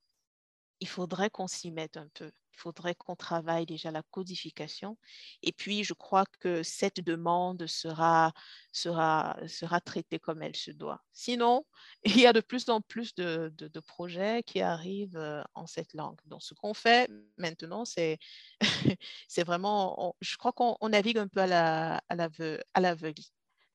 il 0.81 0.89
faudrait 0.89 1.31
qu'on 1.31 1.47
s'y 1.47 1.71
mette 1.71 1.97
un 1.97 2.09
peu. 2.15 2.33
Il 2.53 2.59
faudrait 2.59 2.95
qu'on 2.95 3.17
travaille 3.17 3.65
déjà 3.65 3.91
la 3.91 4.03
codification. 4.03 4.99
Et 5.43 5.53
puis, 5.53 5.85
je 5.85 5.95
crois 5.95 6.25
que 6.41 6.63
cette 6.63 7.01
demande 7.01 7.67
sera, 7.67 8.33
sera, 8.73 9.39
sera 9.47 9.81
traitée 9.81 10.19
comme 10.19 10.43
elle 10.43 10.57
se 10.57 10.71
doit. 10.71 11.03
Sinon, 11.13 11.65
il 12.05 12.21
y 12.21 12.27
a 12.27 12.33
de 12.33 12.41
plus 12.41 12.69
en 12.69 12.81
plus 12.81 13.15
de, 13.15 13.53
de, 13.57 13.81
projets 13.81 14.43
qui 14.43 14.61
arrivent 14.61 15.17
euh, 15.17 15.43
en 15.55 15.67
cette 15.67 15.95
langue. 15.95 16.19
Donc, 16.27 16.43
ce 16.43 16.55
qu'on 16.55 16.75
fait 16.75 17.11
maintenant, 17.39 17.85
c'est 17.85 18.19
vraiment, 19.39 20.15
je 20.21 20.37
crois 20.37 20.53
qu'on 20.53 20.77
navigue 20.89 21.19
un 21.19 21.29
peu 21.29 21.41
à 21.41 22.01
l'aveugle, 22.11 22.63
à 22.75 22.81
la, 22.81 22.97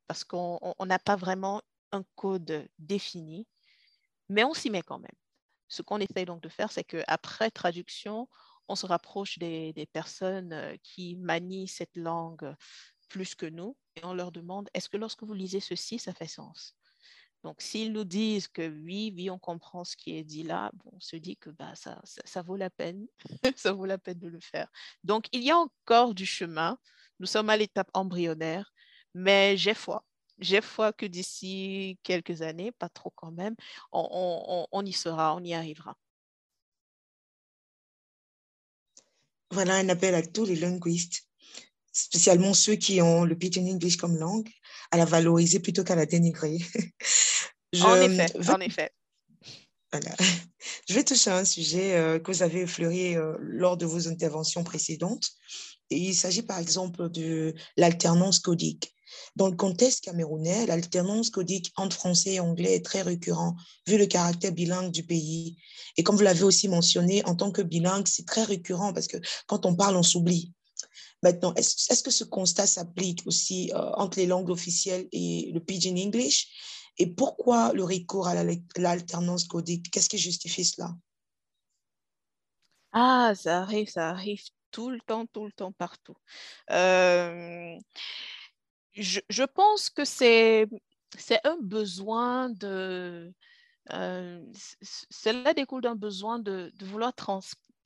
parce 0.08 0.24
qu'on 0.24 0.76
n'a 0.86 1.00
pas 1.00 1.16
vraiment 1.16 1.62
un 1.92 2.04
code 2.16 2.68
défini, 2.78 3.48
mais 4.30 4.44
on 4.44 4.54
s'y 4.54 4.70
met 4.70 4.82
quand 4.82 5.00
même 5.00 5.10
ce 5.68 5.82
qu'on 5.82 6.00
essaye 6.00 6.26
donc 6.26 6.42
de 6.42 6.50
faire, 6.50 6.72
c'est 6.72 6.84
qu'après 6.84 7.52
traduction, 7.52 8.28
on 8.68 8.76
se 8.76 8.86
rapproche 8.86 9.38
des, 9.38 9.88
personnes 9.92 10.54
euh, 10.54 10.76
qui 10.84 11.16
manient 11.18 11.68
cette 11.68 11.96
langue 11.96 12.56
plus 13.10 13.36
que 13.36 13.46
nous 13.46 13.78
et 13.96 14.04
on 14.04 14.14
leur 14.14 14.32
demande 14.32 14.70
est-ce 14.74 14.90
que 14.90 14.98
lorsque 14.98 15.24
vous 15.24 15.34
lisez 15.34 15.60
ceci, 15.60 16.00
ça 16.00 16.14
fait 16.14 16.28
sens? 16.28 16.76
Donc, 17.44 17.62
s'ils 17.62 17.94
nous 17.94 18.06
disent 18.06 18.48
que 18.48 18.68
oui, 18.68 19.14
oui, 19.16 19.30
on 19.30 19.38
comprend 19.38 19.84
ce 19.84 19.96
qui 19.96 20.18
est 20.18 20.24
dit 20.24 20.42
là, 20.42 20.72
on 20.86 21.00
se 21.00 21.16
dit 21.16 21.38
que 21.38 21.52
bah, 21.52 21.76
ça, 21.76 22.02
ça 22.04 22.42
vaut 22.42 22.56
la 22.56 22.72
peine, 22.72 23.06
ça 23.56 23.72
vaut 23.72 23.86
la 23.86 24.00
peine 24.00 24.18
de 24.18 24.28
le 24.28 24.40
faire. 24.40 24.68
Donc, 25.04 25.28
il 25.32 25.44
y 25.44 25.52
a 25.52 25.58
encore 25.58 26.16
du 26.16 26.26
chemin. 26.26 26.80
Nous 27.20 27.28
sommes 27.28 27.52
à 27.52 27.56
l'étape 27.58 27.90
embryonnaire, 27.94 28.74
mais 29.14 29.58
j'ai 29.58 29.76
foi 29.76 30.04
j'ai 30.40 30.62
foi 30.62 30.94
que 30.94 31.06
d'ici 31.06 31.98
quelques 32.04 32.42
années, 32.42 32.72
pas 32.72 32.90
trop 32.90 33.12
quand 33.16 33.32
même, 33.32 33.56
on, 33.92 34.86
y 34.86 34.94
sera, 34.94 35.36
on 35.36 35.44
y 35.44 35.54
arrivera. 35.54 35.98
Voilà 39.52 39.76
un 39.76 39.90
appel 39.90 40.16
à 40.16 40.22
tous 40.22 40.46
les 40.46 40.56
linguistes, 40.56 41.28
spécialement 41.92 42.54
ceux 42.54 42.76
qui 42.76 43.02
ont 43.02 43.24
le 43.24 43.38
pidgin 43.38 43.68
English 43.68 43.98
comme 43.98 44.18
langue, 44.18 44.50
à 44.92 44.98
la 44.98 45.06
valoriser 45.06 45.60
plutôt 45.60 45.84
qu'à 45.84 45.96
la 45.96 46.06
dénigrer. 46.06 46.58
en 47.82 47.96
effet, 48.02 48.50
en 48.50 48.60
effet. 48.60 48.92
Voilà. 49.92 50.16
Je 50.90 50.94
vais 50.94 51.04
toucher 51.04 51.30
à 51.30 51.38
un 51.38 51.46
sujet 51.46 51.96
euh, 51.96 52.20
que 52.20 52.32
vous 52.32 52.44
avez 52.44 52.62
effleuré 52.62 53.16
euh, 53.16 53.38
lors 53.40 53.78
de 53.78 53.86
vos 53.86 54.08
interventions 54.08 54.64
précédentes. 54.64 55.32
Et 55.90 55.98
il 55.98 56.16
s'agit 56.16 56.42
par 56.42 56.60
exemple 56.60 57.10
de 57.10 57.54
l'alternance 57.78 58.40
codique. 58.40 58.95
Dans 59.36 59.48
le 59.48 59.56
contexte 59.56 60.04
camerounais, 60.04 60.66
l'alternance 60.66 61.30
codique 61.30 61.72
entre 61.76 61.96
français 61.96 62.34
et 62.34 62.40
anglais 62.40 62.76
est 62.76 62.86
très 62.86 63.02
récurrent, 63.02 63.56
vu 63.88 63.98
le 63.98 64.06
caractère 64.06 64.52
bilingue 64.52 64.92
du 64.92 65.04
pays. 65.04 65.58
Et 65.98 66.04
comme 66.04 66.16
vous 66.16 66.24
l'avez 66.24 66.44
aussi 66.44 66.68
mentionné, 66.68 67.24
en 67.26 67.36
tant 67.36 67.52
que 67.52 67.62
bilingue, 67.62 68.08
c'est 68.08 68.26
très 68.26 68.44
récurrent 68.44 68.94
parce 68.94 69.08
que 69.08 69.18
quand 69.48 69.66
on 69.66 69.76
parle, 69.76 69.96
on 69.96 70.04
s'oublie. 70.04 70.54
Maintenant, 71.24 71.54
est-ce 71.56 72.04
que 72.04 72.12
ce 72.12 72.24
constat 72.24 72.68
s'applique 72.68 73.24
aussi 73.26 73.72
euh, 73.74 73.92
entre 73.96 74.20
les 74.20 74.28
langues 74.28 74.50
officielles 74.50 75.08
et 75.12 75.52
le 75.54 75.60
pidgin 75.60 75.98
English? 75.98 76.48
Et 76.98 77.08
pourquoi 77.08 77.74
le 77.74 77.84
recours 77.84 78.28
à 78.28 78.36
l'alternance 78.78 79.46
codique? 79.46 79.90
Qu'est-ce 79.92 80.10
qui 80.10 80.18
justifie 80.18 80.64
cela? 80.64 80.94
Ah, 82.94 83.34
ça 83.36 83.62
arrive, 83.62 83.90
ça 83.90 84.10
arrive 84.10 84.42
tout 84.72 84.90
le 84.90 85.00
temps, 85.02 85.26
tout 85.26 85.46
le 85.46 85.52
temps, 85.52 85.74
partout. 85.74 86.16
Euh, 86.72 87.76
je, 88.96 89.44
pense 89.44 89.90
que 89.90 90.06
c'est 90.06 90.68
un 91.44 91.58
besoin 91.62 92.50
de... 92.50 93.34
cela 93.90 95.54
découle 95.54 95.82
d'un 95.82 95.96
besoin 95.96 96.40
de, 96.40 96.72
vouloir 96.82 97.14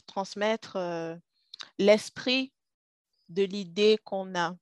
transmettre 0.05 0.77
l'esprit 1.77 2.53
de 3.29 3.43
l'idée 3.43 3.97
qu'on 4.03 4.35
a. 4.35 4.55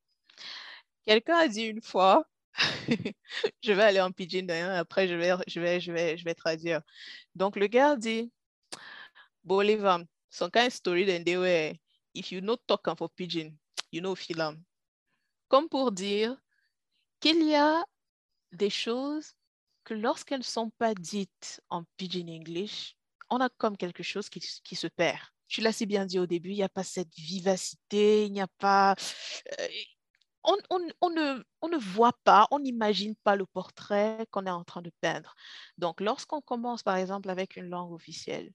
Quelqu'un 1.05 1.37
a 1.37 1.47
dit 1.47 1.63
une 1.63 1.81
fois, 1.81 2.25
je 3.61 3.71
vais 3.71 3.83
aller 3.83 4.01
en 4.01 4.11
pidgin 4.11 4.49
après 4.49 5.07
je 5.07 5.15
vais, 5.15 5.33
je, 5.47 5.59
vais, 5.59 5.79
je, 5.79 5.91
vais, 5.91 6.17
je 6.17 6.23
vais 6.25 6.35
traduire. 6.35 6.81
Donc 7.35 7.55
le 7.55 7.67
gars 7.67 7.95
dit, 7.95 8.31
Bolivar, 9.43 10.01
some 10.29 10.51
kind 10.51 10.67
of 10.67 10.73
story 10.73 11.05
then 11.05 11.23
they 11.23 11.37
were, 11.37 11.73
if 12.13 12.31
you 12.31 12.41
know 12.41 12.57
talk 12.67 12.89
for 12.97 13.09
pidgin, 13.09 13.55
you 13.91 14.01
know 14.01 14.15
film. 14.15 14.66
Comme 15.47 15.69
pour 15.69 15.91
dire 15.91 16.37
qu'il 17.19 17.43
y 17.47 17.55
a 17.55 17.83
des 18.51 18.69
choses 18.69 19.33
que 19.83 19.93
lorsqu'elles 19.93 20.39
ne 20.39 20.43
sont 20.43 20.69
pas 20.71 20.93
dites 20.93 21.61
en 21.69 21.83
pidgin 21.95 22.29
English, 22.29 22.97
on 23.29 23.39
a 23.39 23.49
comme 23.49 23.77
quelque 23.77 24.03
chose 24.03 24.29
qui, 24.29 24.41
se 24.41 24.87
perd. 24.87 25.19
Tu 25.47 25.61
l'as 25.61 25.71
si 25.71 25.85
bien 25.85 26.05
dit 26.05 26.19
au 26.19 26.25
début, 26.25 26.49
il 26.51 26.55
n'y 26.55 26.63
a 26.63 26.69
pas 26.69 26.83
cette 26.83 27.13
vivacité, 27.15 28.25
il 28.25 28.31
n'y 28.33 28.41
a 28.41 28.47
pas... 28.59 28.95
Euh, 29.59 29.67
on, 30.43 31.09
ne, 31.09 31.77
voit 31.77 32.17
pas, 32.23 32.47
on 32.51 32.59
n'imagine 32.59 33.15
pas 33.23 33.35
le 33.35 33.45
portrait 33.45 34.25
qu'on 34.31 34.45
est 34.45 34.51
en 34.51 34.63
train 34.63 34.81
de 34.81 34.91
peindre. 35.01 35.35
Donc, 35.77 35.99
lorsqu'on 35.99 36.41
commence, 36.41 36.83
par 36.83 36.95
exemple, 36.95 37.29
avec 37.29 37.57
une 37.57 37.69
langue 37.69 37.91
officielle, 37.91 38.51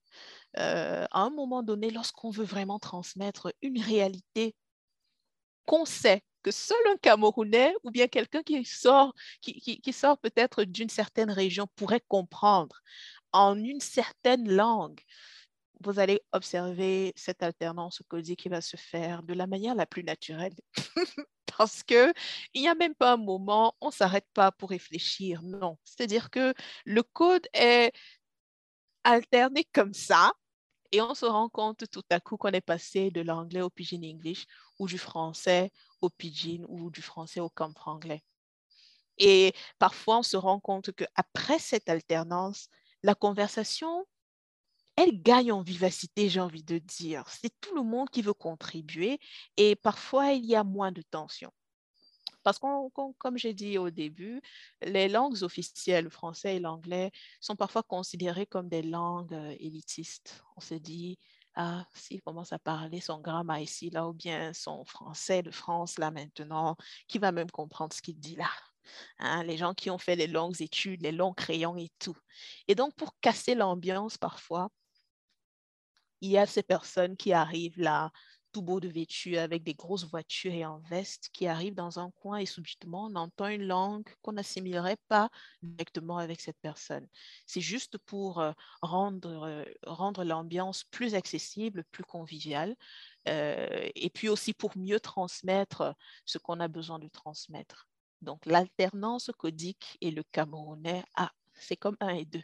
euh, 0.59 1.07
à 1.11 1.20
un 1.20 1.31
moment 1.31 1.62
donné, 1.62 1.90
lorsqu'on 1.90 2.31
veut 2.31 2.44
vraiment 2.44 2.78
transmettre 2.78 3.52
une 3.61 3.81
réalité 3.81 4.55
qu'on 5.66 5.85
sait 5.85 6.22
que 6.42 6.50
seul 6.50 6.78
un 6.90 6.96
Camerounais 6.96 7.74
ou 7.85 7.90
bien 7.90 8.09
quelqu'un 8.09 8.42
qui 8.42 8.64
sort, 8.64 9.14
qui, 9.40 9.92
sort 9.92 10.18
peut-être 10.18 10.64
d'une 10.64 10.88
certaine 10.88 11.31
région 11.31 11.66
pourrait 11.76 12.02
comprendre 12.09 12.83
en 13.33 13.57
une 13.59 13.81
certaine 13.81 14.50
langue, 14.50 15.00
vous 15.81 15.98
allez 15.98 16.22
observer 16.33 17.12
cette 17.16 17.42
alternance 17.42 18.02
codique 18.09 18.40
qui 18.40 18.48
va 18.48 18.61
se 18.61 18.76
faire 18.76 19.22
de 19.22 19.35
la 19.35 19.46
manière 19.46 19.74
la 19.74 19.87
plus 19.87 20.05
naturelle. 20.05 20.55
Parce 21.57 21.83
qu'il 21.83 22.12
n'y 22.55 22.68
a 22.68 22.74
même 22.74 22.94
pas 22.94 23.12
un 23.12 23.16
moment, 23.16 23.74
on 23.81 23.88
ne 23.88 23.92
s'arrête 23.92 24.26
pas 24.33 24.52
pour 24.52 24.70
réfléchir. 24.70 25.42
Non. 25.42 25.78
C'est-à-dire 25.85 26.31
que 26.31 26.55
le 26.85 27.02
code 27.02 27.46
est 27.52 27.92
alterné 29.05 29.64
comme 29.72 29.92
ça 29.92 30.33
et 30.92 31.00
on 31.00 31.14
se 31.14 31.26
rend 31.26 31.48
compte 31.48 31.88
tout 31.90 32.05
à 32.11 32.20
coup 32.20 32.37
qu'on 32.37 32.50
est 32.50 32.61
passé 32.61 33.11
de 33.11 33.22
l'anglais 33.22 33.62
au 33.62 33.70
pidgin 33.70 34.05
English 34.05 34.46
ou 34.83 34.87
du 34.87 34.99
français 34.99 35.71
au 36.01 36.11
pidgin 36.11 36.64
ou 36.68 36.90
du 36.90 37.03
français 37.03 37.40
au 37.40 37.49
camp 37.49 37.73
anglais. 37.87 38.23
Et 39.18 39.55
parfois, 39.79 40.18
on 40.18 40.23
se 40.23 40.37
rend 40.37 40.59
compte 40.61 40.90
qu'après 40.92 41.59
cette 41.59 41.88
alternance, 41.88 42.68
la 43.03 43.14
conversation 43.14 44.07
elle 44.97 45.23
gagne 45.23 45.53
en 45.53 45.62
vivacité, 45.62 46.29
j'ai 46.29 46.40
envie 46.40 46.64
de 46.64 46.79
dire. 46.79 47.25
C'est 47.29 47.59
tout 47.61 47.75
le 47.75 47.83
monde 47.83 48.11
qui 48.11 48.21
veut 48.21 48.35
contribuer 48.35 49.18
et 49.57 49.75
parfois 49.75 50.33
il 50.33 50.45
y 50.45 50.55
a 50.55 50.64
moins 50.64 50.92
de 50.92 51.03
tension. 51.03 51.51
Parce 52.42 52.59
que, 52.59 52.66
comme 53.18 53.38
j'ai 53.38 53.55
dit 53.55 53.79
au 53.79 53.90
début, 53.90 54.42
les 54.83 55.09
langues 55.09 55.42
officielles, 55.42 56.05
le 56.05 56.11
français 56.11 56.57
et 56.57 56.61
l'anglais, 56.61 57.11
sont 57.40 57.57
parfois 57.57 57.83
considérées 57.85 58.47
comme 58.47 58.68
des 58.68 58.83
langues 58.83 59.33
euh, 59.33 59.57
élitistes. 59.61 60.42
On 60.57 60.61
se 60.61 60.75
dit, 60.75 61.18
ah, 61.55 61.87
s'il 61.95 62.23
commence 62.23 62.53
à 62.53 62.59
parler 62.59 63.01
son 63.01 63.21
grammaire 63.21 63.59
ici, 63.59 63.91
là, 63.91 64.09
ou 64.09 64.12
bien 64.12 64.53
son 64.53 64.85
français 64.85 65.43
de 65.43 65.51
France, 65.51 65.99
là, 65.99 66.11
maintenant, 66.11 66.77
qui 67.09 67.19
va 67.19 67.33
même 67.33 67.51
comprendre 67.51 67.93
ce 67.95 68.03
qu'il 68.03 68.19
dit 68.19 68.37
là? 68.37 68.51
Hein, 69.19 69.45
les 69.45 69.57
gens 69.57 69.75
qui 69.75 69.91
ont 69.91 69.99
fait 69.99 70.17
les 70.17 70.27
longues 70.27 70.61
études, 70.61 71.03
les 71.03 71.12
longs 71.12 71.35
crayons 71.35 71.77
et 71.77 71.91
tout. 71.99 72.17
Et 72.69 72.75
donc, 72.75 72.95
pour 72.97 73.19
casser 73.21 73.55
l'ambiance, 73.55 74.19
parfois, 74.19 74.71
il 76.21 76.31
y 76.31 76.38
a 76.38 76.47
ces 76.47 76.62
personnes 76.62 77.17
qui 77.17 77.33
arrivent 77.33 77.79
là, 77.79 78.11
tout 78.53 78.62
beau 78.62 78.81
de 78.81 78.88
vêtu, 78.88 79.37
avec 79.38 79.62
des 79.65 79.75
grosses 79.75 80.05
voitures 80.05 80.53
et 80.53 80.65
en 80.65 80.79
veste, 80.81 81.31
qui 81.33 81.47
arrivent 81.47 81.75
dans 81.75 81.99
un 81.99 82.11
coin 82.11 82.38
et 82.38 82.47
subitement 82.47 83.07
on 83.07 83.17
entend 83.17 83.49
une 83.49 83.67
langue 83.67 84.09
qu'on 84.23 84.33
n'assimilerait 84.33 84.99
pas 85.09 85.31
directement 85.62 86.19
avec 86.19 86.41
cette 86.41 86.59
personne. 86.61 87.07
C'est 87.47 87.61
juste 87.61 87.99
pour 87.99 88.41
euh, 88.41 88.53
rendre, 88.83 89.47
euh, 89.47 89.65
rendre 89.87 90.25
l'ambiance 90.25 90.85
plus 90.85 91.15
accessible, 91.15 91.85
plus 91.91 92.05
conviviale, 92.05 92.77
euh, 93.29 93.88
et 93.95 94.11
puis 94.11 94.29
aussi 94.29 94.53
pour 94.55 94.77
mieux 94.77 95.01
transmettre 95.01 95.95
ce 96.25 96.38
qu'on 96.38 96.61
a 96.61 96.69
besoin 96.69 96.99
de 96.99 97.09
transmettre. 97.09 97.88
Donc 98.21 98.47
l'alternance 98.47 99.31
codique 99.37 99.99
et 100.01 100.11
le 100.11 100.23
camerounais, 100.23 101.05
ah, 101.17 101.33
c'est 101.55 101.77
comme 101.77 101.97
un 102.01 102.11
et 102.11 102.25
deux. 102.25 102.43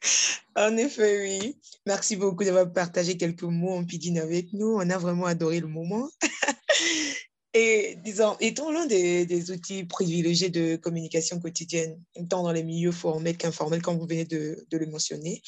En 0.56 0.74
effet, 0.78 1.20
oui. 1.20 1.60
Merci 1.84 2.16
beaucoup 2.16 2.42
d'avoir 2.42 2.72
partagé 2.72 3.18
quelques 3.18 3.42
mots 3.42 3.74
en 3.74 3.84
pidgin 3.84 4.16
avec 4.16 4.54
nous. 4.54 4.78
On 4.78 4.88
a 4.88 4.96
vraiment 4.96 5.26
adoré 5.26 5.60
le 5.60 5.68
moment. 5.68 6.08
Et 7.52 7.96
disons, 8.04 8.36
étant 8.40 8.70
l'un 8.70 8.86
des, 8.86 9.50
outils 9.50 9.84
privilégiés 9.84 10.50
de 10.50 10.76
communication 10.76 11.40
quotidienne, 11.40 12.02
tant 12.28 12.42
dans 12.42 12.52
les 12.52 12.62
milieux 12.62 12.92
formels 12.92 13.36
qu'informels, 13.36 13.82
comme 13.82 13.98
vous 13.98 14.06
venez 14.06 14.24
de, 14.24 14.66
de 14.70 14.78
le 14.78 14.86
mentionner, 14.86 15.42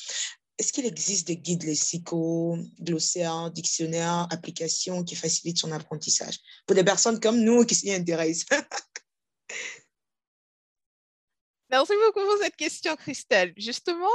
est-ce 0.58 0.72
qu'il 0.72 0.86
existe 0.86 1.26
des 1.26 1.36
guides 1.36 1.64
lexicaux, 1.64 2.58
glossaires, 2.80 3.50
dictionnaires, 3.50 4.26
applications 4.30 5.04
qui 5.04 5.16
facilitent 5.16 5.58
son 5.58 5.72
apprentissage 5.72 6.38
pour 6.66 6.74
des 6.74 6.84
personnes 6.84 7.20
comme 7.20 7.40
nous 7.40 7.64
qui 7.64 7.74
s'y 7.74 7.92
intéressent? 7.92 8.58
Merci 11.70 11.92
beaucoup 12.06 12.26
pour 12.26 12.38
cette 12.40 12.56
question, 12.56 12.96
Christelle. 12.96 13.52
Justement, 13.58 14.06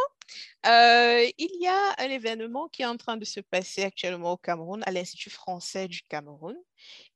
euh, 0.65 1.23
il 1.37 1.61
y 1.61 1.67
a 1.67 1.93
un 1.99 2.09
événement 2.09 2.67
qui 2.67 2.81
est 2.81 2.87
en 2.87 2.97
train 2.97 3.15
de 3.15 3.25
se 3.25 3.41
passer 3.41 3.83
actuellement 3.83 4.31
au 4.31 4.37
Cameroun, 4.37 4.81
à 4.87 4.91
l'Institut 4.91 5.29
français 5.29 5.87
du 5.87 6.01
Cameroun. 6.09 6.55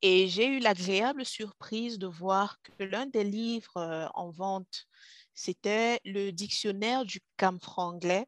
Et 0.03 0.27
j'ai 0.27 0.45
eu 0.45 0.59
l'agréable 0.59 1.25
surprise 1.25 1.97
de 1.97 2.05
voir 2.05 2.61
que 2.61 2.83
l'un 2.83 3.07
des 3.07 3.23
livres 3.23 3.77
euh, 3.77 4.07
en 4.13 4.29
vente, 4.29 4.85
c'était 5.33 5.99
le 6.05 6.29
dictionnaire 6.31 7.03
du 7.03 7.19
camfranglais, 7.37 8.27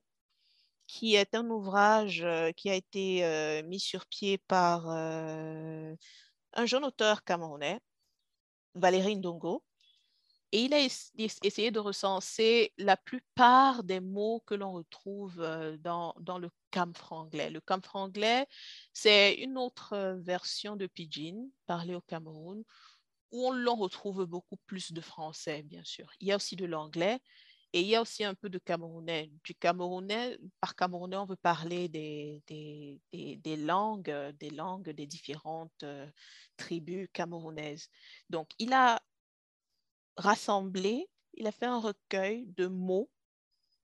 qui 0.87 1.13
est 1.13 1.35
un 1.35 1.47
ouvrage 1.51 2.23
euh, 2.23 2.51
qui 2.53 2.71
a 2.71 2.75
été 2.75 3.61
mis 3.67 3.79
sur 3.79 4.07
pied 4.07 4.39
par 4.47 4.87
un 4.89 5.95
jeune 6.65 6.85
auteur 6.85 7.23
camerounais, 7.23 7.79
Valérie 8.73 9.15
Ndongo 9.17 9.63
et 10.51 10.63
il 10.63 10.73
a 10.73 10.79
essayé 10.79 11.71
de 11.71 11.79
recenser 11.79 12.73
la 12.77 12.97
plupart 12.97 13.83
des 13.83 13.99
mots 13.99 14.41
que 14.45 14.55
l'on 14.55 14.71
retrouve 14.71 15.39
euh, 15.41 15.77
dans, 15.77 16.15
dans 16.19 16.39
le 16.39 16.49
camfranglais. 16.71 17.49
Le 17.49 17.61
camfranglais, 17.61 18.47
c'est 18.93 19.35
une 19.35 19.57
autre 19.57 19.93
euh, 19.93 20.15
version 20.17 20.75
de 20.75 20.87
pidgin 20.87 21.49
parlée 21.67 21.95
au 21.95 22.01
Cameroun 22.01 22.63
où 23.31 23.47
on 23.47 23.51
l'on 23.51 23.75
retrouve 23.75 24.25
beaucoup 24.25 24.57
plus 24.65 24.91
de 24.91 25.01
français, 25.01 25.61
bien 25.63 25.83
sûr. 25.83 26.11
Il 26.19 26.27
y 26.27 26.31
a 26.31 26.35
aussi 26.35 26.55
de 26.55 26.65
l'anglais 26.65 27.19
et 27.73 27.81
il 27.81 27.87
y 27.87 27.95
a 27.95 28.01
aussi 28.01 28.23
un 28.23 28.33
peu 28.33 28.49
de 28.49 28.57
camerounais. 28.57 29.31
Du 29.43 29.53
camerounais, 29.53 30.39
par 30.59 30.75
camerounais, 30.75 31.17
on 31.17 31.25
veut 31.25 31.35
parler 31.35 31.87
des, 31.87 32.41
des, 32.47 32.99
des, 33.11 33.57
langues, 33.57 34.11
des 34.39 34.49
langues 34.49 34.89
des 34.89 35.05
différentes 35.05 35.83
euh, 35.83 36.07
tribus 36.57 37.07
camerounaises. 37.13 37.89
Donc, 38.29 38.49
il 38.57 38.73
a 38.73 38.99
rassemblé, 40.19 41.07
il 41.35 41.47
a 41.47 41.51
fait 41.51 41.65
un 41.65 41.79
recueil 41.79 42.45
de 42.57 42.67
mots 42.67 43.09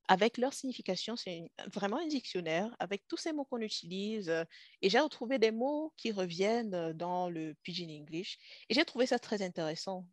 avec 0.07 0.37
leur 0.37 0.53
signification. 0.53 1.15
C'est 1.15 1.49
vraiment 1.73 1.97
un 1.97 2.07
dictionnaire 2.07 2.75
avec 2.79 3.07
tous 3.07 3.17
ces 3.17 3.33
mots 3.33 3.45
qu'on 3.45 3.61
utilise. 3.61 4.29
Euh, 4.29 4.43
et 4.81 4.89
j'ai 4.89 4.99
retrouvé 4.99 5.39
des 5.39 5.51
mots 5.51 5.93
qui 5.97 6.11
reviennent 6.11 6.75
euh, 6.75 6.93
dans 6.93 7.29
le 7.29 7.55
Pidgin 7.63 7.89
English. 7.89 8.37
Et 8.69 8.73
j'ai 8.75 8.85
trouvé 8.85 9.07
ça 9.07 9.17
très 9.17 9.41
intéressant. 9.41 10.05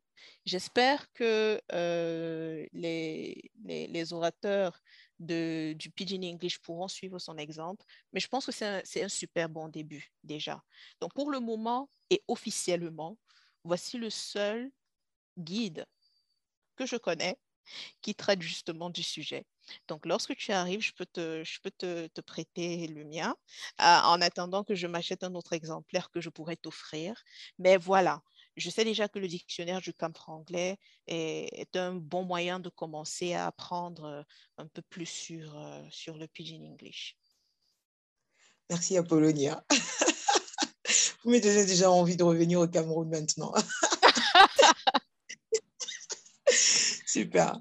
J'espère 0.44 1.12
que 1.12 1.60
euh, 1.72 2.64
les, 2.72 3.50
les, 3.64 4.12
orateurs 4.12 4.80
de, 5.18 5.72
du 5.72 5.90
Pidgin 5.90 6.24
English 6.24 6.60
pourront 6.60 6.86
suivre 6.86 7.18
son 7.18 7.36
exemple, 7.36 7.84
mais 8.12 8.20
je 8.20 8.28
pense 8.28 8.46
que 8.46 8.52
c'est 8.52 8.66
un, 8.66 8.82
un 9.04 9.08
super 9.08 9.48
bon 9.48 9.68
début 9.68 10.12
déjà. 10.22 10.62
Donc 11.00 11.12
pour 11.12 11.28
le 11.30 11.40
moment 11.40 11.90
et 12.08 12.22
officiellement, 12.28 13.18
voici 13.64 13.98
le 13.98 14.10
seul 14.10 14.70
guide 15.38 15.86
que 16.76 16.86
je 16.86 16.96
connais 16.96 17.38
qui 18.00 18.14
traite 18.14 18.42
justement 18.42 18.90
du 18.90 19.02
sujet. 19.02 19.46
Donc, 19.88 20.06
lorsque 20.06 20.34
tu 20.36 20.52
arrives, 20.52 20.80
je 20.80 20.92
peux 20.92 21.06
te, 21.06 21.42
je 21.44 21.60
peux 21.60 21.70
te, 21.70 22.06
te 22.08 22.20
prêter 22.20 22.86
le 22.88 23.04
mien 23.04 23.36
euh, 23.80 23.84
en 23.84 24.20
attendant 24.20 24.64
que 24.64 24.74
je 24.74 24.86
m'achète 24.86 25.22
un 25.22 25.34
autre 25.34 25.52
exemplaire 25.52 26.10
que 26.10 26.20
je 26.20 26.28
pourrais 26.28 26.56
t'offrir. 26.56 27.22
Mais 27.58 27.76
voilà, 27.76 28.22
je 28.56 28.70
sais 28.70 28.84
déjà 28.84 29.08
que 29.08 29.18
le 29.18 29.28
dictionnaire 29.28 29.80
du 29.80 29.94
camp 29.94 30.12
anglais 30.26 30.78
est, 31.06 31.76
un 31.76 31.94
bon 31.94 32.24
moyen 32.24 32.60
de 32.60 32.68
commencer 32.68 33.34
à 33.34 33.46
apprendre 33.46 34.04
euh, 34.04 34.22
un 34.58 34.66
peu 34.66 34.82
plus 34.82 35.06
sur, 35.06 35.56
euh, 35.56 35.82
sur 35.90 36.18
le 36.18 36.26
Pidgin 36.26 36.64
English. 36.66 37.16
Merci 38.68 38.96
Apollonia. 38.96 39.64
Vous 41.24 41.30
donnez 41.38 41.66
déjà 41.66 41.90
envie 41.90 42.16
de 42.16 42.24
revenir 42.24 42.60
au 42.60 42.66
Cameroun 42.66 43.08
maintenant. 43.08 43.54
Super. 47.12 47.60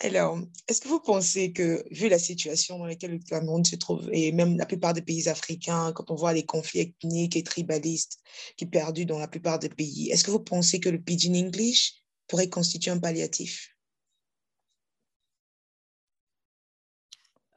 Alors, 0.00 0.36
est-ce 0.66 0.80
que 0.80 0.88
vous 0.88 0.98
pensez 0.98 1.52
que, 1.52 1.84
vu 1.92 2.08
la 2.08 2.18
situation 2.18 2.76
dans 2.76 2.86
laquelle 2.86 3.12
le 3.12 3.18
Cameroun 3.20 3.64
se 3.64 3.76
trouve, 3.76 4.10
et 4.12 4.32
même 4.32 4.58
la 4.58 4.66
plupart 4.66 4.94
des 4.94 5.02
pays 5.02 5.28
africains, 5.28 5.92
quand 5.92 6.10
on 6.10 6.16
voit 6.16 6.32
les 6.32 6.44
conflits 6.44 6.80
ethniques 6.80 7.36
et 7.36 7.44
tribalistes 7.44 8.18
qui 8.56 8.66
perdus 8.66 9.06
dans 9.06 9.20
la 9.20 9.28
plupart 9.28 9.60
des 9.60 9.68
pays, 9.68 10.10
est-ce 10.10 10.24
que 10.24 10.32
vous 10.32 10.40
pensez 10.40 10.80
que 10.80 10.88
le 10.88 11.00
Pidgin 11.00 11.36
English 11.36 12.02
pourrait 12.26 12.48
constituer 12.48 12.90
un 12.90 12.98
palliatif? 12.98 13.76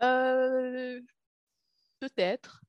Euh, 0.03 1.01
Peut-être. 1.99 2.61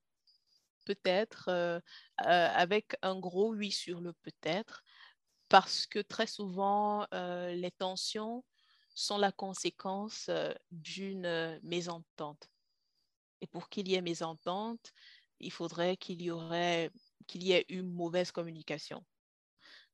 Peut-être, 0.85 1.49
euh, 1.49 1.79
euh, 2.21 2.49
avec 2.55 2.95
un 3.03 3.19
gros 3.19 3.53
oui 3.53 3.71
sur 3.71 4.01
le 4.01 4.13
peut-être 4.13 4.83
parce 5.49 5.85
que 5.85 5.99
très 5.99 6.25
souvent, 6.25 7.05
les 7.11 7.71
tensions 7.77 8.43
sont 8.95 9.17
la 9.17 9.31
conséquence 9.31 10.27
euh, 10.29 10.53
d'une 10.71 11.25
euh, 11.25 11.59
mésentente. 11.63 12.49
Et 13.41 13.47
pour 13.47 13.69
qu'il 13.69 13.87
y 13.87 13.95
ait 13.95 14.01
mésentente, 14.01 14.93
il 15.39 15.51
faudrait 15.51 15.97
qu'il 15.97 16.21
y, 16.21 16.31
aurait, 16.31 16.91
qu'il 17.27 17.43
y 17.43 17.51
ait 17.51 17.65
une 17.69 17.91
mauvaise 17.91 18.31
communication. 18.31 19.05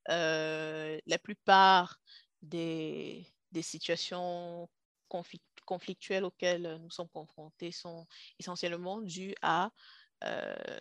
la 0.08 1.20
plupart 1.22 2.00
des, 2.42 3.28
des 3.52 3.62
situations 3.62 4.70
conflictuelles 5.66 6.24
auxquelles 6.24 6.80
nous 6.82 6.92
sommes 6.92 7.10
confrontés 7.10 7.72
sont 7.72 8.08
essentiellement 8.40 9.02
dues 9.02 9.36
à 9.42 9.72
euh, 10.24 10.80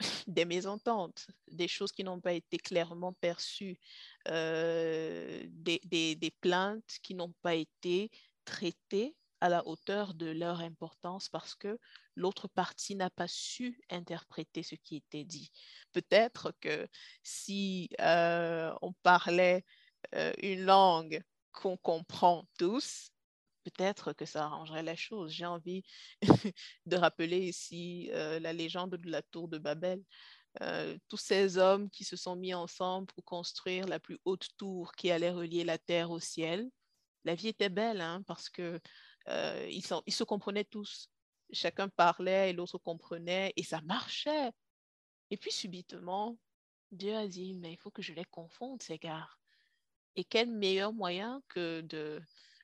des 0.26 0.44
mésententes, 0.44 1.26
des 1.48 1.68
choses 1.68 1.92
qui 1.92 2.04
n'ont 2.04 2.20
pas 2.20 2.32
été 2.32 2.58
clairement 2.58 3.12
perçues, 3.14 3.78
euh, 4.28 5.42
des, 5.48 6.34
plaintes 6.40 6.98
qui 7.02 7.14
n'ont 7.14 7.34
pas 7.42 7.54
été 7.54 8.10
traitées 8.44 9.16
à 9.40 9.48
la 9.48 9.66
hauteur 9.66 10.14
de 10.14 10.26
leur 10.26 10.60
importance 10.60 11.28
parce 11.28 11.54
que 11.54 11.78
l'autre 12.14 12.48
partie 12.48 12.94
n'a 12.94 13.10
pas 13.10 13.28
su 13.28 13.80
interpréter 13.90 14.62
ce 14.62 14.74
qui 14.74 14.96
était 14.96 15.24
dit. 15.24 15.50
Peut-être 15.92 16.52
que 16.60 16.86
si 17.22 17.88
euh, 18.00 18.72
on 18.82 18.92
parlait 19.02 19.64
une 20.42 20.64
langue 20.64 21.22
qu'on 21.52 21.76
comprend 21.76 22.46
tous, 22.58 23.10
peut-être 23.70 24.12
que 24.12 24.24
ça 24.24 24.44
arrangerait 24.44 24.82
la 24.82 24.96
chose. 24.96 25.32
J'ai 25.32 25.46
envie 25.46 25.82
de 26.86 26.96
rappeler 26.96 27.48
ici 27.48 28.10
euh, 28.12 28.38
la 28.40 28.52
légende 28.52 28.96
de 28.96 29.10
la 29.10 29.22
tour 29.22 29.48
de 29.48 29.58
Babel. 29.58 30.02
Euh, 30.62 30.98
tous 31.08 31.16
ces 31.16 31.58
hommes 31.58 31.88
qui 31.90 32.04
se 32.04 32.16
sont 32.16 32.36
mis 32.36 32.54
ensemble 32.54 33.06
pour 33.06 33.24
construire 33.24 33.86
la 33.86 34.00
plus 34.00 34.18
haute 34.24 34.48
tour 34.56 34.92
qui 34.92 35.10
allait 35.10 35.30
relier 35.30 35.64
la 35.64 35.78
terre 35.78 36.10
au 36.10 36.20
ciel. 36.20 36.68
La 37.24 37.34
vie 37.34 37.48
était 37.48 37.68
belle 37.68 38.00
hein, 38.00 38.22
parce 38.26 38.48
que 38.48 38.80
euh, 39.28 39.68
ils, 39.70 39.84
ils 40.06 40.12
se 40.12 40.24
comprenaient 40.24 40.64
tous. 40.64 41.08
Chacun 41.52 41.88
parlait 41.88 42.50
et 42.50 42.52
l'autre 42.52 42.78
comprenait 42.78 43.52
et 43.56 43.62
ça 43.62 43.80
marchait. 43.82 44.50
Et 45.30 45.36
puis 45.36 45.52
subitement, 45.52 46.36
Dieu 46.90 47.16
a 47.16 47.28
dit, 47.28 47.54
mais 47.54 47.72
il 47.72 47.76
faut 47.76 47.90
que 47.90 48.02
je 48.02 48.12
les 48.12 48.24
confonde, 48.24 48.82
ces 48.82 48.98
gars. 48.98 49.28
Et 50.16 50.24
quel 50.24 50.50
meilleur 50.50 50.92
moyen 50.92 51.42
que 51.48 51.82
de, 51.82 52.20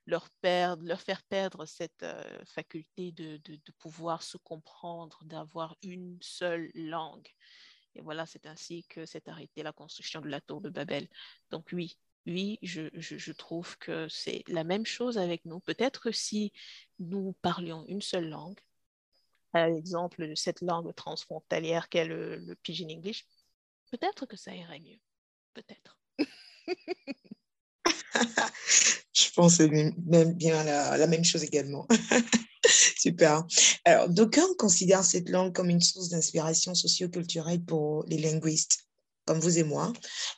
leur, 0.07 0.31
perdre, 0.41 0.85
leur 0.85 1.01
faire 1.01 1.23
perdre 1.25 1.67
cette 1.67 2.03
euh, 2.03 2.23
faculté 2.45 3.13
de, 3.13 3.39
de, 3.39 3.73
pouvoir 3.79 4.23
se 4.23 4.37
comprendre, 4.37 5.19
d'avoir 5.25 5.77
une 5.83 6.19
seule 6.21 6.71
langue. 6.75 7.29
Et 7.95 8.03
voilà, 8.03 8.27
c'est 8.27 8.47
ainsi 8.47 8.85
que 8.89 9.07
s'est 9.07 9.29
arrêtée 9.29 9.63
la 9.63 9.73
construction 9.73 10.21
de 10.21 10.29
la 10.29 10.41
tour 10.41 10.61
de 10.61 10.71
Babel. 10.71 11.09
Donc 11.51 11.69
oui, 11.73 11.99
oui, 12.27 12.59
je, 12.63 12.89
je, 12.95 13.17
je 13.17 13.33
trouve 13.33 13.79
que 13.79 14.09
c'est 14.09 14.45
la 14.49 14.65
même 14.65 14.87
chose 14.87 15.19
avec 15.19 15.45
nous. 15.45 15.61
Peut-être 15.61 16.11
si 16.11 16.53
nous 16.99 17.35
parlions 17.43 17.85
une 17.87 18.03
seule 18.03 18.29
langue, 18.29 18.61
à 19.53 19.69
l'exemple 19.69 20.29
de 20.29 20.35
cette 20.35 20.61
langue 20.61 20.95
transfrontalière 20.95 21.89
qu'est 21.89 22.05
le, 22.05 22.37
le 22.37 22.55
Pidgin 22.57 22.91
English, 22.91 23.27
peut-être 23.91 24.27
que 24.27 24.37
ça 24.37 24.55
irait 24.55 24.81
mieux. 24.81 24.99
Peut-être. 25.55 25.99
Je 29.13 29.31
pense 29.35 29.61
même 29.61 30.35
bien 30.35 30.63
la, 30.65 31.07
même 31.07 31.25
chose 31.25 31.43
également. 31.43 31.87
Super. 32.99 33.47
Alors, 33.85 34.09
d'aucuns 34.09 34.47
considèrent 34.59 35.05
cette 35.05 35.29
langue 35.29 35.55
comme 35.55 35.71
une 35.71 35.81
source 35.81 36.09
d'inspiration 36.11 36.75
socioculturelle 36.75 37.65
pour 37.65 38.05
les 38.09 38.19
linguistes, 38.19 38.87
comme 39.25 39.39
vous 39.39 39.59
et 39.59 39.63
moi. 39.63 39.93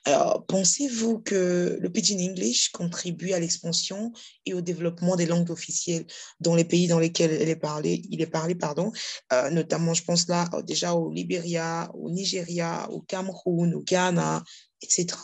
Alors, 0.04 0.44
pensez-vous 0.46 1.20
que 1.20 1.76
le 1.80 1.90
Pidgin 1.90 2.20
English 2.20 2.70
contribue 2.70 3.32
à 3.32 3.40
l'expansion 3.40 4.12
et 4.46 4.54
au 4.54 4.60
développement 4.60 5.16
des 5.16 5.26
langues 5.26 5.50
officielles 5.50 6.06
dans 6.40 6.54
les 6.54 6.64
pays 6.64 6.86
dans 6.86 7.00
lesquels 7.00 7.32
elle 7.32 7.48
est 7.48 7.56
parlée, 7.56 8.02
il 8.10 8.20
est 8.20 8.26
parlé, 8.26 8.54
pardon, 8.54 8.92
euh, 9.32 9.50
notamment, 9.50 9.94
je 9.94 10.04
pense 10.04 10.28
là 10.28 10.48
déjà 10.64 10.94
au 10.94 11.10
Libéria, 11.10 11.90
au 11.94 12.10
Nigeria, 12.10 12.88
au 12.90 13.00
Cameroun, 13.00 13.74
au 13.74 13.82
Ghana, 13.82 14.44
etc. 14.82 15.16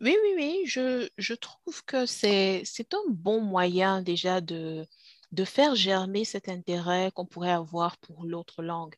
Oui, 0.00 0.16
oui, 0.22 0.34
oui, 0.36 0.62
je, 0.66 1.08
je 1.18 1.34
trouve 1.34 1.84
que 1.84 2.06
c'est, 2.06 2.62
un 2.92 3.10
bon 3.10 3.40
moyen 3.40 4.00
déjà 4.00 4.40
de, 4.40 4.86
de 5.32 5.44
faire 5.44 5.74
germer 5.74 6.24
cet 6.24 6.48
intérêt 6.48 7.10
qu'on 7.14 7.26
pourrait 7.26 7.50
avoir 7.50 7.96
pour 7.98 8.24
l'autre 8.24 8.62
langue. 8.62 8.94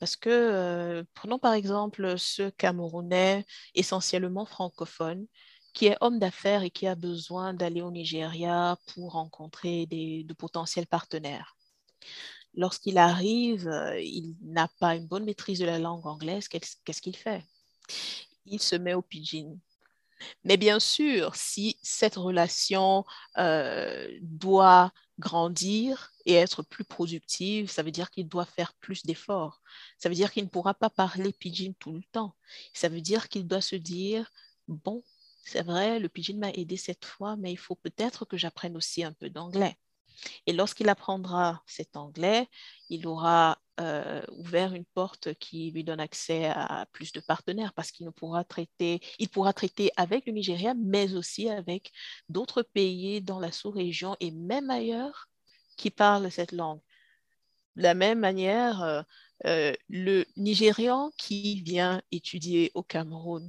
Parce 0.00 0.16
que, 0.16 0.30
euh, 0.30 1.04
prenons 1.14 1.38
par 1.38 1.52
exemple 1.54 2.18
ce 2.18 2.48
Camerounais 2.50 3.44
essentiellement 3.74 4.46
francophone, 4.46 5.26
qui 5.74 5.86
est 5.86 5.98
homme 6.00 6.18
d'affaires 6.18 6.62
et 6.62 6.70
qui 6.70 6.86
a 6.86 6.94
besoin 6.94 7.52
d'aller 7.54 7.82
au 7.82 7.90
Nigeria 7.90 8.78
pour 8.94 9.12
rencontrer 9.12 9.86
des, 9.86 10.24
de 10.24 10.34
potentiels 10.34 10.86
partenaires. 10.86 11.56
Lorsqu'il 12.54 12.98
arrive, 12.98 13.68
euh, 13.68 14.00
il 14.00 14.34
n'a 14.42 14.68
pas 14.80 14.96
une 14.96 15.06
bonne 15.06 15.24
maîtrise 15.24 15.58
de 15.60 15.66
la 15.66 15.78
langue 15.78 16.06
anglaise, 16.06 16.48
qu'est-ce 16.48 17.02
qu'il 17.02 17.16
fait? 17.16 17.44
Il 18.46 18.60
se 18.60 18.76
met 18.76 18.94
au 18.94 19.02
pidgin 19.02 19.58
mais 20.44 20.56
bien 20.56 20.80
sûr, 20.80 21.34
si 21.34 21.78
cette 21.82 22.16
relation 22.16 23.04
euh, 23.38 24.08
doit 24.22 24.92
grandir 25.18 26.12
et 26.26 26.34
être 26.34 26.62
plus 26.62 26.84
productive, 26.84 27.70
ça 27.70 27.82
veut 27.82 27.90
dire 27.90 28.10
qu'il 28.10 28.28
doit 28.28 28.44
faire 28.44 28.72
plus 28.74 29.04
d'efforts. 29.04 29.60
Ça 29.98 30.08
veut 30.08 30.14
dire 30.14 30.32
qu'il 30.32 30.44
ne 30.44 30.48
pourra 30.48 30.74
pas 30.74 30.90
parler 30.90 31.32
pidgin 31.32 31.72
tout 31.78 31.92
le 31.92 32.02
temps. 32.12 32.34
Ça 32.72 32.88
veut 32.88 33.00
dire 33.00 33.28
qu'il 33.28 33.46
doit 33.46 33.60
se 33.60 33.76
dire, 33.76 34.30
bon, 34.68 35.02
c'est 35.44 35.62
vrai, 35.62 35.98
le 35.98 36.08
pidgin 36.08 36.38
m'a 36.38 36.50
aidé 36.50 36.76
cette 36.76 37.04
fois, 37.04 37.36
mais 37.36 37.52
il 37.52 37.58
faut 37.58 37.74
peut-être 37.74 38.24
que 38.24 38.36
j'apprenne 38.36 38.76
aussi 38.76 39.02
un 39.02 39.12
peu 39.12 39.30
d'anglais. 39.30 39.76
Et 40.46 40.52
lorsqu'il 40.52 40.88
apprendra 40.88 41.62
cet 41.66 41.96
anglais, 41.96 42.48
il 42.90 43.06
aura 43.06 43.58
euh, 43.80 44.22
ouvert 44.32 44.74
une 44.74 44.84
porte 44.84 45.34
qui 45.34 45.70
lui 45.70 45.84
donne 45.84 46.00
accès 46.00 46.46
à 46.46 46.86
plus 46.92 47.12
de 47.12 47.20
partenaires 47.20 47.72
parce 47.74 47.92
qu'il 47.92 48.10
pourra 48.10 48.42
traiter, 48.42 49.00
il 49.20 49.28
pourra 49.28 49.52
traiter 49.52 49.92
avec 49.96 50.26
le 50.26 50.32
Nigeria, 50.32 50.74
mais 50.74 51.14
aussi 51.14 51.48
avec 51.48 51.92
d'autres 52.28 52.62
pays 52.62 53.22
dans 53.22 53.38
la 53.38 53.52
sous-région 53.52 54.16
et 54.18 54.32
même 54.32 54.70
ailleurs 54.70 55.28
qui 55.76 55.90
parlent 55.90 56.30
cette 56.32 56.50
langue. 56.50 56.80
De 57.76 57.82
la 57.82 57.94
même 57.94 58.18
manière, 58.18 58.82
euh, 58.82 59.02
euh, 59.46 59.72
le 59.88 60.24
Nigérian 60.36 61.12
qui 61.16 61.62
vient 61.62 62.02
étudier 62.10 62.72
au 62.74 62.82
Cameroun, 62.82 63.48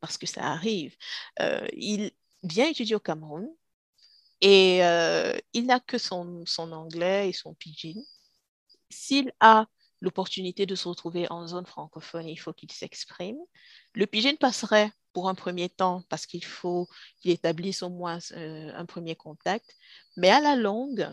parce 0.00 0.18
que 0.18 0.26
ça 0.26 0.44
arrive, 0.44 0.96
il 1.76 2.12
vient 2.44 2.68
étudier 2.68 2.94
au 2.94 3.00
Cameroun, 3.00 3.48
et 4.40 4.78
il 5.52 5.66
n'a 5.66 5.80
que 5.80 5.98
son, 5.98 6.44
anglais 6.58 7.28
et 7.28 7.32
son 7.32 7.54
pidgin. 7.54 8.00
S'il 8.92 9.32
a 9.40 9.66
l'opportunité 10.00 10.66
de 10.66 10.74
se 10.74 10.88
retrouver 10.88 11.30
en 11.30 11.46
zone 11.46 11.66
francophone, 11.66 12.28
il 12.28 12.36
faut 12.36 12.52
qu'il 12.52 12.70
s'exprime. 12.72 13.38
Le 13.94 14.06
pidgin 14.06 14.36
passerait 14.36 14.92
pour 15.12 15.28
un 15.28 15.34
premier 15.34 15.68
temps 15.68 16.02
parce 16.08 16.26
qu'il 16.26 16.44
faut 16.44 16.88
qu'il 17.20 17.30
établisse 17.30 17.82
au 17.82 17.90
moins 17.90 18.18
euh, 18.32 18.72
un 18.74 18.86
premier 18.86 19.14
contact. 19.14 19.76
Mais 20.16 20.30
à 20.30 20.40
la 20.40 20.56
longue, 20.56 21.08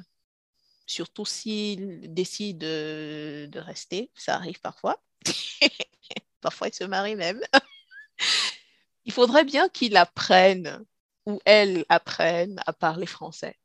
surtout 0.86 1.26
s'il 1.26 2.14
décide 2.14 2.58
de, 2.60 3.60
rester, 3.60 4.12
ça 4.16 4.36
arrive 4.36 4.60
parfois. 4.60 5.02
parfois, 6.42 6.70
il 6.70 6.74
se 6.74 6.84
marie 6.84 7.16
même. 7.16 7.42
il 9.06 9.12
faudrait 9.12 9.46
bien 9.46 9.70
qu'il 9.70 9.98
apprenne 9.98 10.84
où 11.26 11.40
elles 11.46 11.86
apprennent 11.90 12.62
à 12.66 12.74
parler 12.74 13.06
français. 13.06 13.58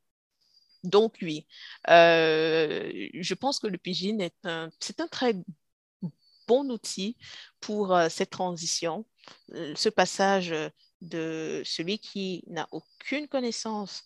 Donc 0.85 1.16
oui, 1.22 1.47
euh, 1.89 3.09
je 3.14 3.35
pense 3.35 3.59
que 3.59 3.66
le 3.66 3.78
pidgin 3.78 4.20
est 4.20 4.37
un, 4.45 4.70
c'est 4.80 5.01
un 5.01 5.09
très 5.09 5.35
bon 6.47 6.70
outil 6.70 7.16
pour 7.61 7.95
euh, 7.95 8.09
cette 8.09 8.30
transition, 8.30 9.07
euh, 9.55 9.74
ce 9.76 9.89
passage 9.89 10.55
de 11.01 11.62
celui 11.64 11.99
qui 11.99 12.45
n'a 12.49 12.68
aucune 12.72 13.28
connaissance 13.28 14.03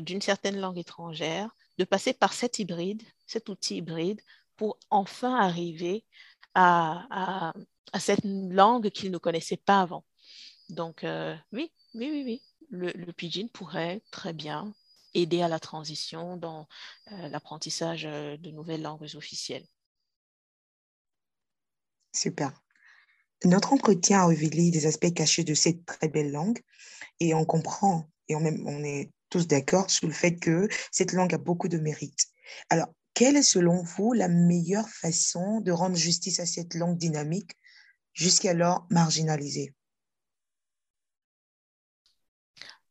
d'une 0.00 0.22
certaine 0.22 0.58
langue 0.58 0.78
étrangère, 0.78 1.50
de 1.76 1.84
passer 1.84 2.14
par 2.14 2.32
cet 2.32 2.58
hybride, 2.58 3.02
cet 3.26 3.50
outil 3.50 3.76
hybride, 3.76 4.22
pour 4.56 4.78
enfin 4.88 5.36
arriver 5.36 6.06
à 6.54 7.52
cette 8.00 8.24
langue 8.24 8.88
qu'il 8.88 9.10
ne 9.10 9.18
connaissait 9.18 9.58
pas 9.58 9.82
avant. 9.82 10.06
Donc 10.70 11.04
oui, 11.52 11.72
oui, 11.94 12.10
oui, 12.10 12.22
oui. 12.24 12.42
Le, 12.70 12.90
le 12.92 13.12
pidgin 13.12 13.48
pourrait 13.52 14.02
très 14.10 14.32
bien 14.32 14.72
aider 15.16 15.42
à 15.42 15.48
la 15.48 15.58
transition 15.58 16.36
dans 16.36 16.68
euh, 17.12 17.28
l'apprentissage 17.28 18.06
euh, 18.06 18.36
de 18.36 18.50
nouvelles 18.50 18.82
langues 18.82 19.08
officielles. 19.14 19.66
Super. 22.14 22.62
Notre 23.44 23.72
entretien 23.72 24.20
a 24.20 24.26
révélé 24.26 24.70
des 24.70 24.86
aspects 24.86 25.12
cachés 25.12 25.44
de 25.44 25.54
cette 25.54 25.84
très 25.84 26.08
belle 26.08 26.32
langue 26.32 26.60
et 27.20 27.34
on 27.34 27.44
comprend 27.44 28.08
et 28.28 28.34
on, 28.34 28.44
on 28.44 28.84
est 28.84 29.12
tous 29.30 29.46
d'accord 29.46 29.90
sur 29.90 30.06
le 30.06 30.12
fait 30.12 30.36
que 30.36 30.68
cette 30.90 31.12
langue 31.12 31.34
a 31.34 31.38
beaucoup 31.38 31.68
de 31.68 31.78
mérite. 31.78 32.26
Alors, 32.70 32.88
quelle 33.14 33.36
est 33.36 33.42
selon 33.42 33.82
vous 33.82 34.12
la 34.12 34.28
meilleure 34.28 34.88
façon 34.88 35.60
de 35.60 35.72
rendre 35.72 35.96
justice 35.96 36.40
à 36.40 36.46
cette 36.46 36.74
langue 36.74 36.98
dynamique 36.98 37.52
jusqu'alors 38.12 38.86
marginalisée? 38.90 39.74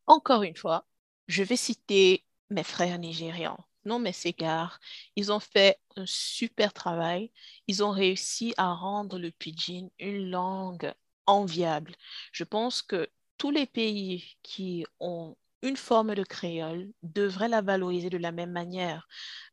Encore 0.08 0.44
une 0.44 0.56
fois, 0.56 0.86
je 1.28 1.44
vais 1.44 1.56
citer 1.58 2.26
mes 2.50 2.64
frères 2.64 3.00
nigérians. 3.00 3.58
Non, 3.86 4.00
mais 4.00 4.14
ces 4.14 4.34
gars, 4.34 4.72
ils 5.16 5.32
ont 5.32 5.40
fait 5.40 5.80
un 5.96 6.06
super 6.08 6.74
travail. 6.74 7.32
Ils 7.68 7.84
ont 7.84 7.92
réussi 7.92 8.54
à 8.58 8.74
rendre 8.74 9.20
le 9.20 9.32
pidgin 9.32 9.90
une 10.00 10.30
langue 10.30 10.94
enviable. 11.28 11.94
Je 12.32 12.44
pense 12.44 12.82
que 12.82 13.10
tous 13.38 13.52
les 13.52 13.66
pays 13.68 14.38
qui 14.44 14.86
ont 15.00 15.36
une 15.62 15.78
forme 15.78 16.16
de 16.16 16.24
créole 16.24 16.92
devraient 17.04 17.48
la 17.50 17.62
valoriser 17.62 18.10
de 18.10 18.18
la 18.18 18.32
même 18.32 18.52
manière. 18.52 19.08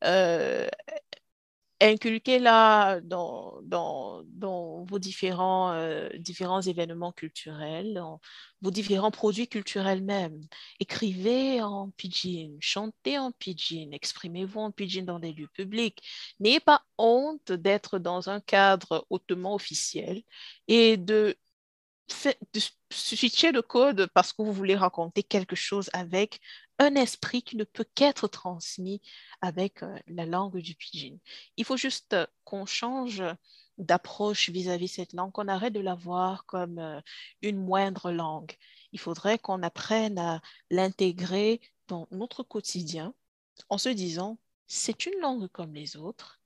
Euh, 0.05 0.69
inculquez-la 1.91 3.01
dans, 3.03 3.61
vos 4.85 4.99
différents, 4.99 5.73
euh, 5.73 6.09
différents 6.19 6.63
événements 6.63 7.13
culturels, 7.13 7.95
dans 7.95 8.21
vos 8.61 8.71
différents 8.71 9.11
produits 9.11 9.49
culturels 9.49 10.03
même. 10.03 10.41
Écrivez 10.81 11.63
en 11.63 11.91
pidgin, 11.97 12.57
chantez 12.61 13.19
en 13.19 13.33
pidgin, 13.33 13.91
exprimez-vous 13.93 14.61
en 14.61 14.71
pidgin 14.71 15.05
dans 15.05 15.19
des 15.19 15.33
lieux 15.33 15.49
publics. 15.49 16.03
N'ayez 16.41 16.61
pas 16.61 16.85
honte 16.99 17.53
d'être 17.53 17.99
dans 17.99 18.29
un 18.31 18.41
cadre 18.41 19.07
hautement 19.11 19.55
officiel 19.55 20.23
et 20.69 20.97
de 20.97 21.37
de 22.53 22.61
switcher 22.91 23.53
le 23.53 23.63
code 23.63 24.09
parce 24.15 24.33
que 24.33 24.43
vous 24.43 24.53
voulez 24.53 24.77
raconter 24.77 25.23
quelque 25.23 25.57
chose 25.57 25.89
avec 25.93 26.41
un 26.79 26.95
esprit 26.95 27.43
qui 27.43 27.57
ne 27.57 27.65
peut 27.65 27.87
qu'être 27.95 28.29
transmis 28.29 29.01
avec 29.41 29.83
euh, 29.83 29.99
la 30.07 30.27
langue 30.27 30.59
du 30.59 30.75
pidgin. 30.75 31.19
Il 31.57 31.65
faut 31.65 31.77
juste 31.77 32.13
euh, 32.15 32.27
qu'on 32.45 32.67
change 32.67 33.23
d'approche 33.79 34.51
vis-à-vis 34.51 34.89
cette 34.89 35.13
langue, 35.13 35.33
qu'on 35.33 35.49
arrête 35.49 35.73
de 35.73 35.81
la 35.81 35.95
voir 35.95 36.45
comme 36.47 36.79
euh, 36.79 37.01
une 37.43 37.59
moindre 37.59 38.11
langue. 38.13 38.53
Il 38.93 38.99
faudrait 39.01 39.39
qu'on 39.39 39.63
apprenne 39.63 40.19
à 40.19 40.43
l'intégrer 40.71 41.61
dans 41.89 42.09
notre 42.11 42.43
quotidien 42.43 43.15
en 43.69 43.79
se 43.79 43.89
disant, 43.89 44.39
c'est 44.67 45.07
une 45.07 45.19
langue 45.21 45.49
comme 45.49 45.75
les 45.75 45.97
autres, 45.97 46.42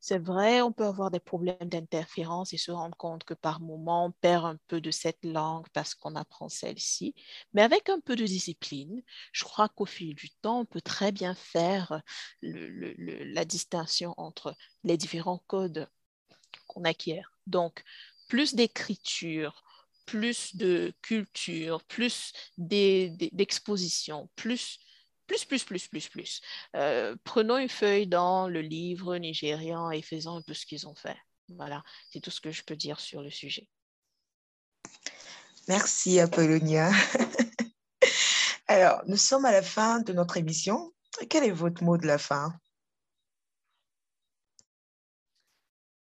c'est 0.00 0.18
vrai, 0.18 0.62
on 0.62 0.72
peut 0.72 0.86
avoir 0.86 1.10
des 1.10 1.20
problèmes 1.20 1.56
d'interférence 1.60 2.54
et 2.54 2.58
se 2.58 2.70
rendre 2.70 2.96
compte 2.96 3.24
que 3.24 3.34
par 3.34 3.60
moment, 3.60 4.06
on 4.06 4.12
perd 4.12 4.46
un 4.46 4.56
peu 4.66 4.80
de 4.80 4.90
cette 4.90 5.22
langue 5.24 5.66
parce 5.74 5.94
qu'on 5.94 6.16
apprend 6.16 6.48
celle-ci. 6.48 7.14
Mais 7.52 7.62
avec 7.62 7.90
un 7.90 8.00
peu 8.00 8.16
de 8.16 8.24
discipline, 8.24 9.02
je 9.32 9.44
crois 9.44 9.68
qu'au 9.68 9.84
fil 9.84 10.14
du 10.14 10.30
temps, 10.30 10.60
on 10.60 10.64
peut 10.64 10.80
très 10.80 11.12
bien 11.12 11.34
faire 11.34 12.00
la 12.42 13.44
distinction 13.44 14.14
entre 14.16 14.56
les 14.84 14.96
différents 14.96 15.42
codes 15.46 15.86
qu'on 16.66 16.84
acquiert. 16.84 17.32
Donc, 17.46 17.82
plus 18.26 18.54
d'écriture, 18.54 19.62
plus 20.06 20.56
de 20.56 20.94
culture, 21.02 21.84
plus 21.84 22.32
d'exposition, 22.56 24.30
plus 24.34 24.78
plus, 25.30 25.44
plus, 25.44 25.62
plus, 25.62 25.86
plus, 25.86 26.08
plus. 26.08 26.40
Euh, 26.74 27.14
prenons 27.22 27.56
une 27.56 27.68
feuille 27.68 28.08
dans 28.08 28.48
le 28.48 28.60
livre 28.62 29.16
nigérian 29.16 29.92
et 29.92 30.02
faisons 30.02 30.38
un 30.38 30.42
peu 30.42 30.54
ce 30.54 30.66
qu'ils 30.66 30.88
ont 30.88 30.94
fait. 30.96 31.16
Voilà, 31.50 31.84
c'est 32.10 32.18
tout 32.20 32.32
ce 32.32 32.40
que 32.40 32.50
je 32.50 32.64
peux 32.64 32.74
dire 32.74 32.98
sur 32.98 33.22
le 33.22 33.30
sujet. 33.30 33.68
Merci, 35.68 36.18
Apollonia. 36.18 36.90
Alors, 38.66 39.02
nous 39.06 39.16
sommes 39.16 39.44
à 39.44 39.52
la 39.52 39.62
fin 39.62 40.00
de 40.00 40.12
notre 40.12 40.36
émission. 40.36 40.92
Quel 41.28 41.44
est 41.44 41.52
votre 41.52 41.84
mot 41.84 41.96
de 41.96 42.08
la 42.08 42.18
fin? 42.18 42.52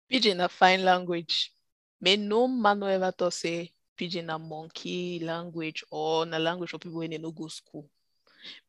Pidgin 0.07 0.39
a 0.39 0.47
fine 0.47 0.83
language. 0.85 1.51
Mais 1.99 2.15
no 2.15 2.47
man 2.47 2.81
ever 2.83 3.11
to 3.17 3.29
say 3.29 3.73
pidgin 3.97 4.29
a 4.29 4.37
monkey 4.37 5.19
language 5.19 5.83
or 5.91 6.25
na 6.25 6.37
language 6.37 6.73
of 6.73 6.79
people 6.79 7.01
in 7.01 7.21
no 7.21 7.31
go 7.33 7.49
school. 7.49 7.89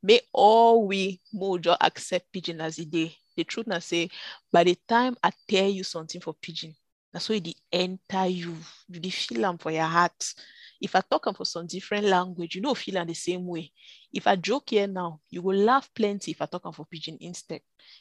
May 0.03 0.21
all 0.33 0.87
we 0.87 1.21
mojo 1.35 1.77
accept 1.81 2.33
pidgin 2.33 2.61
as 2.61 2.79
a 2.79 2.85
day. 2.85 3.17
The 3.37 3.45
truth 3.45 3.67
na 3.67 3.79
say, 3.79 4.11
by 4.53 4.65
the 4.65 4.77
time 4.89 5.17
I 5.23 5.31
tell 5.49 5.69
you 5.69 5.85
something 5.85 6.21
for 6.21 6.35
pidgin, 6.35 6.75
that's 7.13 7.29
why 7.29 7.37
it 7.37 7.55
enter 7.73 8.27
you. 8.27 8.57
You 8.89 9.11
feel 9.11 9.43
them 9.43 9.59
for 9.59 9.71
your 9.71 9.85
heart. 9.85 10.35
If 10.81 10.95
I 10.95 11.01
talk 11.01 11.37
for 11.37 11.45
some 11.45 11.67
different 11.67 12.05
language, 12.05 12.55
you 12.55 12.61
know 12.61 12.75
feel 12.75 13.05
the 13.05 13.15
same 13.15 13.47
way. 13.47 13.73
If 14.13 14.27
I 14.27 14.37
joke 14.37 14.71
here 14.71 14.87
now, 14.87 15.21
you 15.31 15.43
will 15.43 15.59
laugh 15.59 15.91
plenty 15.95 16.31
if 16.31 16.43
I 16.43 16.47
talk 16.47 16.73
for 16.75 16.87
pidgin 16.87 17.19
instead. 17.21 17.61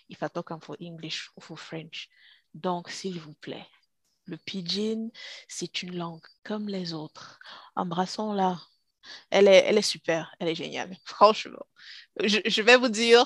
If 0.10 0.22
I 0.22 0.28
talk 0.28 0.64
for 0.64 0.76
English 0.80 1.30
or 1.36 1.42
for 1.42 1.58
French. 1.58 2.10
Donc, 2.54 2.90
s'il 2.90 3.20
vous 3.20 3.36
plaît, 3.36 3.68
le 4.26 4.38
pidgin, 4.38 5.10
c'est 5.48 5.84
une 5.84 5.96
langue 5.96 6.26
comme 6.44 6.68
les 6.68 6.94
autres. 6.94 7.40
Embrassons-la, 7.76 8.60
elle 9.30 9.48
est, 9.48 9.82
super, 9.82 10.34
elle 10.40 10.50
est 10.50 10.56
géniale, 10.56 10.96
franchement. 11.06 11.66
Je, 12.24 12.62
vais 12.62 12.78
vous 12.78 12.90
dire, 12.90 13.26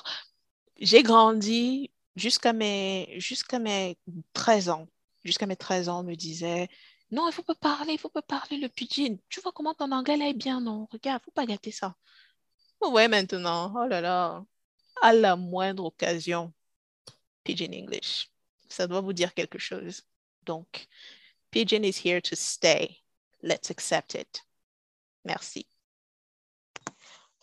j'ai 0.79 1.03
grandi 1.03 1.91
jusqu'à 2.15 2.53
mes, 2.53 3.15
jusqu'à 3.19 3.59
mes 3.59 3.97
13 4.33 4.69
ans. 4.69 4.87
Jusqu'à 5.23 5.45
mes 5.45 5.55
13 5.55 5.89
ans, 5.89 5.99
on 5.99 6.03
me 6.03 6.15
disait, 6.15 6.67
non, 7.11 7.27
il 7.27 7.33
faut 7.33 7.43
pas 7.43 7.55
parler, 7.55 7.93
il 7.93 7.99
faut 7.99 8.09
pas 8.09 8.21
parler 8.21 8.57
le 8.57 8.69
pidgin. 8.69 9.17
Tu 9.29 9.41
vois 9.41 9.51
comment 9.51 9.73
ton 9.73 9.91
anglais 9.91 10.29
est 10.29 10.33
bien, 10.33 10.61
non? 10.61 10.87
Regarde, 10.91 11.21
faut 11.23 11.31
pas 11.31 11.45
gâter 11.45 11.71
ça. 11.71 11.95
Ouais, 12.81 13.07
maintenant, 13.07 13.73
oh 13.75 13.87
là 13.87 14.01
là, 14.01 14.43
à 15.01 15.13
la 15.13 15.35
moindre 15.35 15.85
occasion, 15.85 16.53
pidgin 17.43 17.73
English. 17.73 18.29
Ça 18.69 18.87
doit 18.87 19.01
vous 19.01 19.13
dire 19.13 19.33
quelque 19.33 19.59
chose. 19.59 20.03
Donc, 20.43 20.87
pidgin 21.51 21.83
is 21.83 21.99
here 22.03 22.21
to 22.21 22.35
stay. 22.35 23.03
Let's 23.43 23.69
accept 23.71 24.15
it. 24.15 24.43
Merci. 25.25 25.67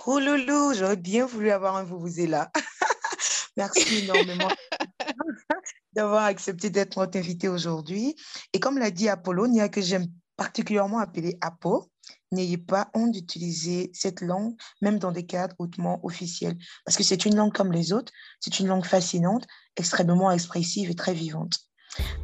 Oh 0.07 0.19
loulou, 0.19 0.73
j'aurais 0.73 0.97
bien 0.97 1.27
voulu 1.27 1.51
avoir 1.51 1.77
un 1.77 1.85
vous 1.85 1.99
vous 1.99 2.27
là. 2.27 2.51
Merci 3.59 3.99
énormément 3.99 4.49
d'avoir 5.93 6.25
accepté 6.25 6.71
d'être 6.71 6.99
notre 6.99 7.19
invité 7.19 7.49
aujourd'hui. 7.49 8.17
Et 8.55 8.61
comme 8.61 8.79
l'a 8.79 8.91
dit 8.91 9.11
Apollonia, 9.11 9.69
que 9.69 9.83
j'aime 9.83 10.07
particulièrement 10.37 10.99
appeler 10.99 11.37
Apo, 11.43 11.91
n'ayez 12.33 12.57
pas 12.57 12.89
honte 12.95 13.13
d'utiliser 13.13 13.91
cette 13.93 14.23
langue, 14.23 14.55
même 14.81 14.99
dans 14.99 15.13
des 15.13 15.27
cadres 15.27 15.57
hautement 15.59 16.01
officiels, 16.05 16.57
parce 16.87 16.97
que 16.97 17.03
c'est 17.03 17.27
une 17.27 17.37
langue 17.37 17.53
comme 17.53 17.73
les 17.73 17.93
autres, 17.93 18.13
c'est 18.41 18.61
une 18.61 18.69
langue 18.69 18.87
fascinante, 18.87 19.47
extrêmement 19.77 20.31
expressive 20.31 20.91
et 20.91 20.95
très 20.95 21.13
vivante. 21.13 21.59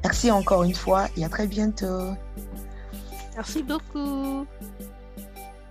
Merci 0.03 0.31
encore 0.31 0.63
une 0.63 0.75
fois 0.75 1.09
et 1.17 1.25
à 1.25 1.29
très 1.29 1.47
bientôt. 1.47 2.15
Merci 3.35 3.63
beaucoup. 3.63 4.47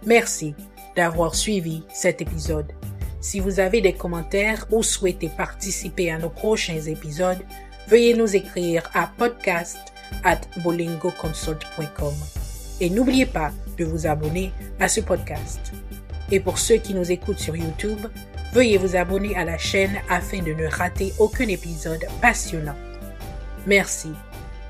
Merci 0.06 0.54
d'avoir 0.96 1.36
suivi 1.36 1.84
cet 1.94 2.22
épisode. 2.22 2.72
Si 3.22 3.40
vous 3.40 3.60
avez 3.60 3.82
des 3.82 3.94
commentaires 3.94 4.66
ou 4.72 4.84
souhaitez 4.84 5.30
participer 5.30 6.12
à 6.12 6.18
nos 6.18 6.30
prochains 6.30 6.82
épisodes, 6.82 7.42
veuillez 7.88 8.14
nous 8.14 8.36
écrire 8.36 8.90
à 8.94 9.08
podcast 9.08 9.78
at 10.24 10.42
bolingoconsult.com. 10.64 12.14
Et 12.82 12.90
n'oubliez 12.90 13.26
pas 13.26 13.52
de 13.78 13.86
vous 13.86 14.08
abonner 14.08 14.52
à 14.80 14.88
ce 14.88 15.02
podcast. 15.02 15.72
Et 16.32 16.40
pour 16.40 16.58
ceux 16.58 16.78
qui 16.78 16.94
nous 16.94 17.12
écoutent 17.12 17.40
sur 17.40 17.56
YouTube, 17.56 18.00
veuillez 18.52 18.78
vous 18.78 18.96
abonner 18.96 19.36
à 19.36 19.46
la 19.46 19.58
chaîne 19.58 20.02
afin 20.10 20.42
de 20.42 20.54
ne 20.54 20.68
rater 20.68 21.14
aucun 21.20 21.48
épisode 21.48 22.06
passionnant. 22.22 22.76
Merci. 23.66 24.10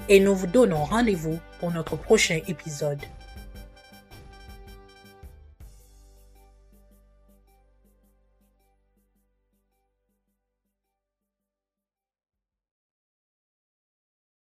Et 0.09 0.19
nous 0.19 0.35
vous 0.35 0.47
donnons 0.47 0.83
rendez-vous 0.83 1.39
pour 1.59 1.71
notre 1.71 1.95
prochain 1.95 2.39
épisode. 2.47 3.01